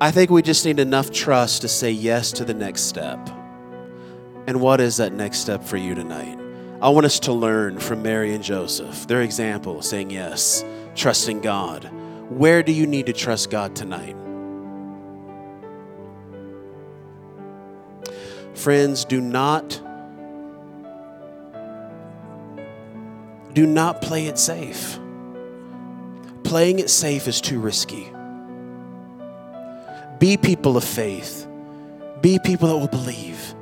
I 0.00 0.10
think 0.10 0.30
we 0.30 0.42
just 0.42 0.64
need 0.64 0.80
enough 0.80 1.12
trust 1.12 1.62
to 1.62 1.68
say 1.68 1.92
yes 1.92 2.32
to 2.32 2.44
the 2.44 2.54
next 2.54 2.82
step. 2.82 3.30
And 4.48 4.60
what 4.60 4.80
is 4.80 4.96
that 4.96 5.12
next 5.12 5.38
step 5.38 5.62
for 5.62 5.76
you 5.76 5.94
tonight? 5.94 6.38
I 6.82 6.88
want 6.88 7.06
us 7.06 7.20
to 7.20 7.32
learn 7.32 7.78
from 7.78 8.02
Mary 8.02 8.34
and 8.34 8.42
Joseph, 8.42 9.06
their 9.06 9.22
example, 9.22 9.80
saying 9.80 10.10
yes, 10.10 10.64
trusting 10.96 11.40
God. 11.40 11.84
Where 12.30 12.64
do 12.64 12.72
you 12.72 12.86
need 12.86 13.06
to 13.06 13.12
trust 13.12 13.50
God 13.50 13.76
tonight? 13.76 14.16
Friends, 18.68 19.06
do 19.06 19.22
not 19.22 19.80
do 23.54 23.66
not 23.66 24.02
play 24.02 24.26
it 24.26 24.38
safe. 24.38 24.98
Playing 26.44 26.78
it 26.78 26.90
safe 26.90 27.26
is 27.28 27.40
too 27.40 27.60
risky. 27.60 28.12
Be 30.18 30.36
people 30.36 30.76
of 30.76 30.84
faith. 30.84 31.48
Be 32.20 32.38
people 32.44 32.68
that 32.68 32.76
will 32.76 32.88
believe. 32.88 33.54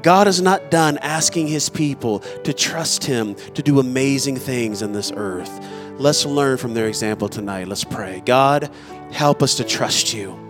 God 0.00 0.26
is 0.26 0.40
not 0.40 0.70
done 0.70 0.96
asking 1.02 1.48
his 1.48 1.68
people 1.68 2.20
to 2.44 2.54
trust 2.54 3.04
him 3.04 3.34
to 3.34 3.62
do 3.62 3.78
amazing 3.78 4.38
things 4.38 4.80
in 4.80 4.92
this 4.92 5.12
earth. 5.14 5.50
Let's 5.98 6.24
learn 6.24 6.56
from 6.56 6.72
their 6.72 6.88
example 6.88 7.28
tonight. 7.28 7.68
Let's 7.68 7.84
pray. 7.84 8.22
God, 8.24 8.70
help 9.12 9.42
us 9.42 9.56
to 9.56 9.64
trust 9.64 10.14
you. 10.14 10.45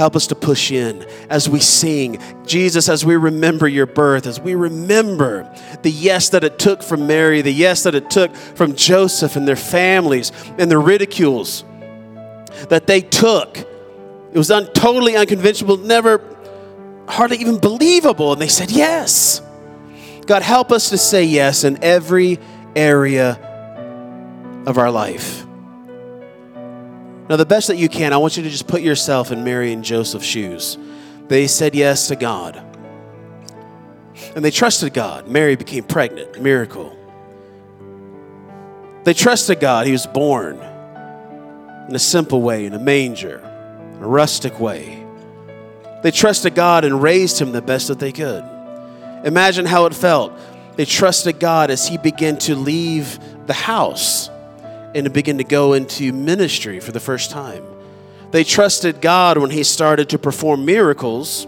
Help 0.00 0.16
us 0.16 0.28
to 0.28 0.34
push 0.34 0.72
in 0.72 1.04
as 1.28 1.46
we 1.46 1.60
sing. 1.60 2.18
Jesus, 2.46 2.88
as 2.88 3.04
we 3.04 3.16
remember 3.16 3.68
your 3.68 3.84
birth, 3.84 4.26
as 4.26 4.40
we 4.40 4.54
remember 4.54 5.54
the 5.82 5.90
yes 5.90 6.30
that 6.30 6.42
it 6.42 6.58
took 6.58 6.82
from 6.82 7.06
Mary, 7.06 7.42
the 7.42 7.52
yes 7.52 7.82
that 7.82 7.94
it 7.94 8.08
took 8.08 8.34
from 8.34 8.74
Joseph 8.74 9.36
and 9.36 9.46
their 9.46 9.56
families, 9.56 10.32
and 10.56 10.70
the 10.70 10.78
ridicules 10.78 11.64
that 12.70 12.86
they 12.86 13.02
took. 13.02 13.58
It 13.58 14.38
was 14.38 14.50
un- 14.50 14.72
totally 14.72 15.16
unconventional, 15.16 15.76
never, 15.76 16.22
hardly 17.06 17.36
even 17.36 17.58
believable. 17.58 18.32
And 18.32 18.40
they 18.40 18.48
said 18.48 18.70
yes. 18.70 19.42
God, 20.24 20.40
help 20.40 20.72
us 20.72 20.88
to 20.88 20.96
say 20.96 21.24
yes 21.24 21.62
in 21.62 21.84
every 21.84 22.38
area 22.74 23.32
of 24.66 24.78
our 24.78 24.90
life. 24.90 25.44
Now, 27.30 27.36
the 27.36 27.46
best 27.46 27.68
that 27.68 27.76
you 27.76 27.88
can, 27.88 28.12
I 28.12 28.16
want 28.16 28.36
you 28.36 28.42
to 28.42 28.50
just 28.50 28.66
put 28.66 28.82
yourself 28.82 29.30
in 29.30 29.44
Mary 29.44 29.72
and 29.72 29.84
Joseph's 29.84 30.26
shoes. 30.26 30.76
They 31.28 31.46
said 31.46 31.76
yes 31.76 32.08
to 32.08 32.16
God. 32.16 32.60
And 34.34 34.44
they 34.44 34.50
trusted 34.50 34.92
God. 34.92 35.28
Mary 35.28 35.54
became 35.54 35.84
pregnant, 35.84 36.42
miracle. 36.42 36.96
They 39.04 39.14
trusted 39.14 39.60
God. 39.60 39.86
He 39.86 39.92
was 39.92 40.06
born 40.06 40.56
in 41.88 41.94
a 41.94 42.00
simple 42.00 42.42
way, 42.42 42.66
in 42.66 42.74
a 42.74 42.80
manger, 42.80 43.38
in 43.94 44.02
a 44.02 44.08
rustic 44.08 44.58
way. 44.58 45.06
They 46.02 46.10
trusted 46.10 46.56
God 46.56 46.84
and 46.84 47.00
raised 47.00 47.40
him 47.40 47.52
the 47.52 47.62
best 47.62 47.86
that 47.86 48.00
they 48.00 48.10
could. 48.10 48.42
Imagine 49.24 49.66
how 49.66 49.86
it 49.86 49.94
felt. 49.94 50.32
They 50.74 50.84
trusted 50.84 51.38
God 51.38 51.70
as 51.70 51.86
he 51.86 51.96
began 51.96 52.38
to 52.38 52.56
leave 52.56 53.20
the 53.46 53.52
house 53.52 54.29
and 54.94 55.04
to 55.04 55.10
begin 55.10 55.38
to 55.38 55.44
go 55.44 55.72
into 55.72 56.12
ministry 56.12 56.80
for 56.80 56.92
the 56.92 57.00
first 57.00 57.30
time. 57.30 57.64
They 58.30 58.44
trusted 58.44 59.00
God 59.00 59.38
when 59.38 59.50
he 59.50 59.64
started 59.64 60.10
to 60.10 60.18
perform 60.18 60.64
miracles, 60.64 61.46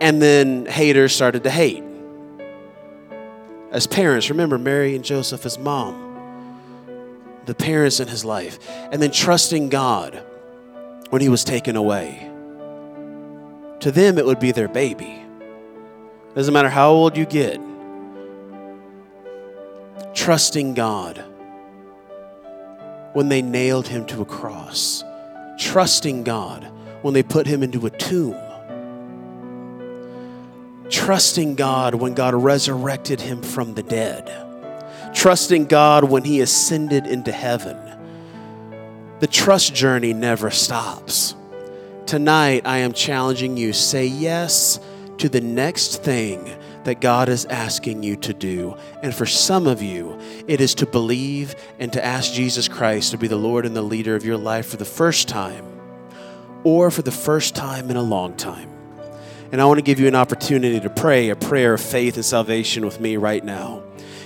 and 0.00 0.20
then 0.20 0.66
haters 0.66 1.14
started 1.14 1.44
to 1.44 1.50
hate. 1.50 1.84
As 3.70 3.86
parents, 3.86 4.30
remember 4.30 4.58
Mary 4.58 4.94
and 4.94 5.04
Joseph 5.04 5.46
as 5.46 5.58
mom, 5.58 6.10
the 7.46 7.54
parents 7.54 8.00
in 8.00 8.08
his 8.08 8.24
life, 8.24 8.58
and 8.90 9.00
then 9.00 9.10
trusting 9.10 9.68
God 9.68 10.22
when 11.10 11.22
he 11.22 11.28
was 11.28 11.44
taken 11.44 11.76
away. 11.76 12.28
To 13.80 13.90
them, 13.90 14.16
it 14.18 14.24
would 14.24 14.40
be 14.40 14.52
their 14.52 14.68
baby. 14.68 15.22
Doesn't 16.34 16.54
matter 16.54 16.70
how 16.70 16.90
old 16.90 17.16
you 17.16 17.26
get, 17.26 17.60
trusting 20.14 20.74
God 20.74 21.22
when 23.12 23.28
they 23.28 23.42
nailed 23.42 23.88
him 23.88 24.06
to 24.06 24.22
a 24.22 24.24
cross, 24.24 25.04
trusting 25.58 26.24
God 26.24 26.64
when 27.02 27.14
they 27.14 27.22
put 27.22 27.46
him 27.46 27.62
into 27.62 27.86
a 27.86 27.90
tomb, 27.90 28.36
trusting 30.88 31.54
God 31.54 31.94
when 31.94 32.14
God 32.14 32.34
resurrected 32.34 33.20
him 33.20 33.42
from 33.42 33.74
the 33.74 33.82
dead, 33.82 34.30
trusting 35.14 35.66
God 35.66 36.04
when 36.04 36.24
he 36.24 36.40
ascended 36.40 37.06
into 37.06 37.32
heaven. 37.32 37.78
The 39.20 39.26
trust 39.26 39.74
journey 39.74 40.12
never 40.12 40.50
stops. 40.50 41.34
Tonight, 42.06 42.62
I 42.66 42.78
am 42.78 42.92
challenging 42.92 43.56
you 43.56 43.72
say 43.72 44.06
yes 44.06 44.80
to 45.18 45.28
the 45.28 45.40
next 45.40 46.02
thing 46.02 46.44
that 46.84 47.00
God 47.00 47.28
is 47.28 47.44
asking 47.46 48.02
you 48.02 48.16
to 48.16 48.34
do. 48.34 48.76
And 49.02 49.14
for 49.14 49.26
some 49.26 49.66
of 49.66 49.82
you, 49.82 50.18
it 50.46 50.60
is 50.60 50.74
to 50.76 50.86
believe 50.86 51.54
and 51.78 51.92
to 51.92 52.04
ask 52.04 52.32
Jesus 52.32 52.68
Christ 52.68 53.12
to 53.12 53.18
be 53.18 53.28
the 53.28 53.36
Lord 53.36 53.66
and 53.66 53.76
the 53.76 53.82
leader 53.82 54.16
of 54.16 54.24
your 54.24 54.36
life 54.36 54.66
for 54.66 54.76
the 54.76 54.84
first 54.84 55.28
time 55.28 55.64
or 56.64 56.90
for 56.90 57.02
the 57.02 57.12
first 57.12 57.54
time 57.54 57.90
in 57.90 57.96
a 57.96 58.02
long 58.02 58.36
time. 58.36 58.70
And 59.52 59.60
I 59.60 59.66
want 59.66 59.78
to 59.78 59.82
give 59.82 60.00
you 60.00 60.08
an 60.08 60.14
opportunity 60.14 60.80
to 60.80 60.90
pray 60.90 61.28
a 61.28 61.36
prayer 61.36 61.74
of 61.74 61.80
faith 61.80 62.16
and 62.16 62.24
salvation 62.24 62.84
with 62.84 63.00
me 63.00 63.16
right 63.16 63.44
now. 63.44 63.82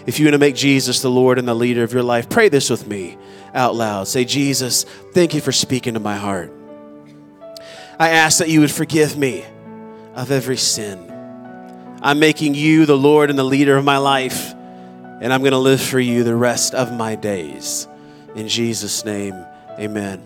If 0.06 0.20
you 0.20 0.26
want 0.26 0.34
to 0.34 0.38
make 0.38 0.54
Jesus 0.54 1.02
the 1.02 1.10
Lord 1.10 1.38
and 1.38 1.48
the 1.48 1.54
leader 1.54 1.82
of 1.82 1.92
your 1.92 2.04
life, 2.04 2.28
pray 2.28 2.48
this 2.48 2.70
with 2.70 2.86
me 2.86 3.18
out 3.52 3.74
loud. 3.74 4.06
Say, 4.06 4.24
Jesus, 4.24 4.84
thank 5.12 5.34
you 5.34 5.40
for 5.40 5.50
speaking 5.50 5.94
to 5.94 6.00
my 6.00 6.16
heart. 6.16 6.52
I 7.98 8.10
ask 8.10 8.38
that 8.38 8.48
you 8.48 8.60
would 8.60 8.70
forgive 8.70 9.16
me 9.16 9.44
of 10.14 10.30
every 10.30 10.58
sin. 10.58 11.15
I'm 12.06 12.20
making 12.20 12.54
you 12.54 12.86
the 12.86 12.96
Lord 12.96 13.30
and 13.30 13.38
the 13.38 13.42
leader 13.42 13.76
of 13.76 13.84
my 13.84 13.98
life, 13.98 14.54
and 14.54 15.32
I'm 15.32 15.40
going 15.40 15.50
to 15.50 15.58
live 15.58 15.80
for 15.80 15.98
you 15.98 16.22
the 16.22 16.36
rest 16.36 16.72
of 16.72 16.92
my 16.92 17.16
days. 17.16 17.88
In 18.36 18.46
Jesus' 18.46 19.04
name, 19.04 19.34
amen. 19.76 20.24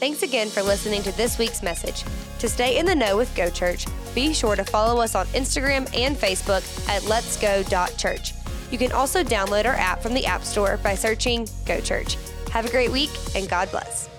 Thanks 0.00 0.22
again 0.22 0.48
for 0.48 0.62
listening 0.62 1.02
to 1.04 1.16
this 1.16 1.38
week's 1.38 1.62
message. 1.62 2.04
To 2.40 2.46
stay 2.46 2.76
in 2.76 2.84
the 2.84 2.94
know 2.94 3.16
with 3.16 3.34
Go 3.34 3.48
Church, 3.48 3.86
be 4.14 4.34
sure 4.34 4.54
to 4.54 4.64
follow 4.64 5.00
us 5.00 5.14
on 5.14 5.24
Instagram 5.28 5.88
and 5.96 6.14
Facebook 6.14 6.62
at 6.90 7.00
letsgo.church. 7.04 8.34
You 8.70 8.76
can 8.76 8.92
also 8.92 9.24
download 9.24 9.64
our 9.64 9.76
app 9.76 10.02
from 10.02 10.12
the 10.12 10.26
App 10.26 10.44
Store 10.44 10.76
by 10.76 10.94
searching 10.94 11.48
Go 11.64 11.80
Church. 11.80 12.18
Have 12.50 12.66
a 12.66 12.70
great 12.70 12.92
week 12.92 13.08
and 13.34 13.48
God 13.48 13.70
bless. 13.70 14.10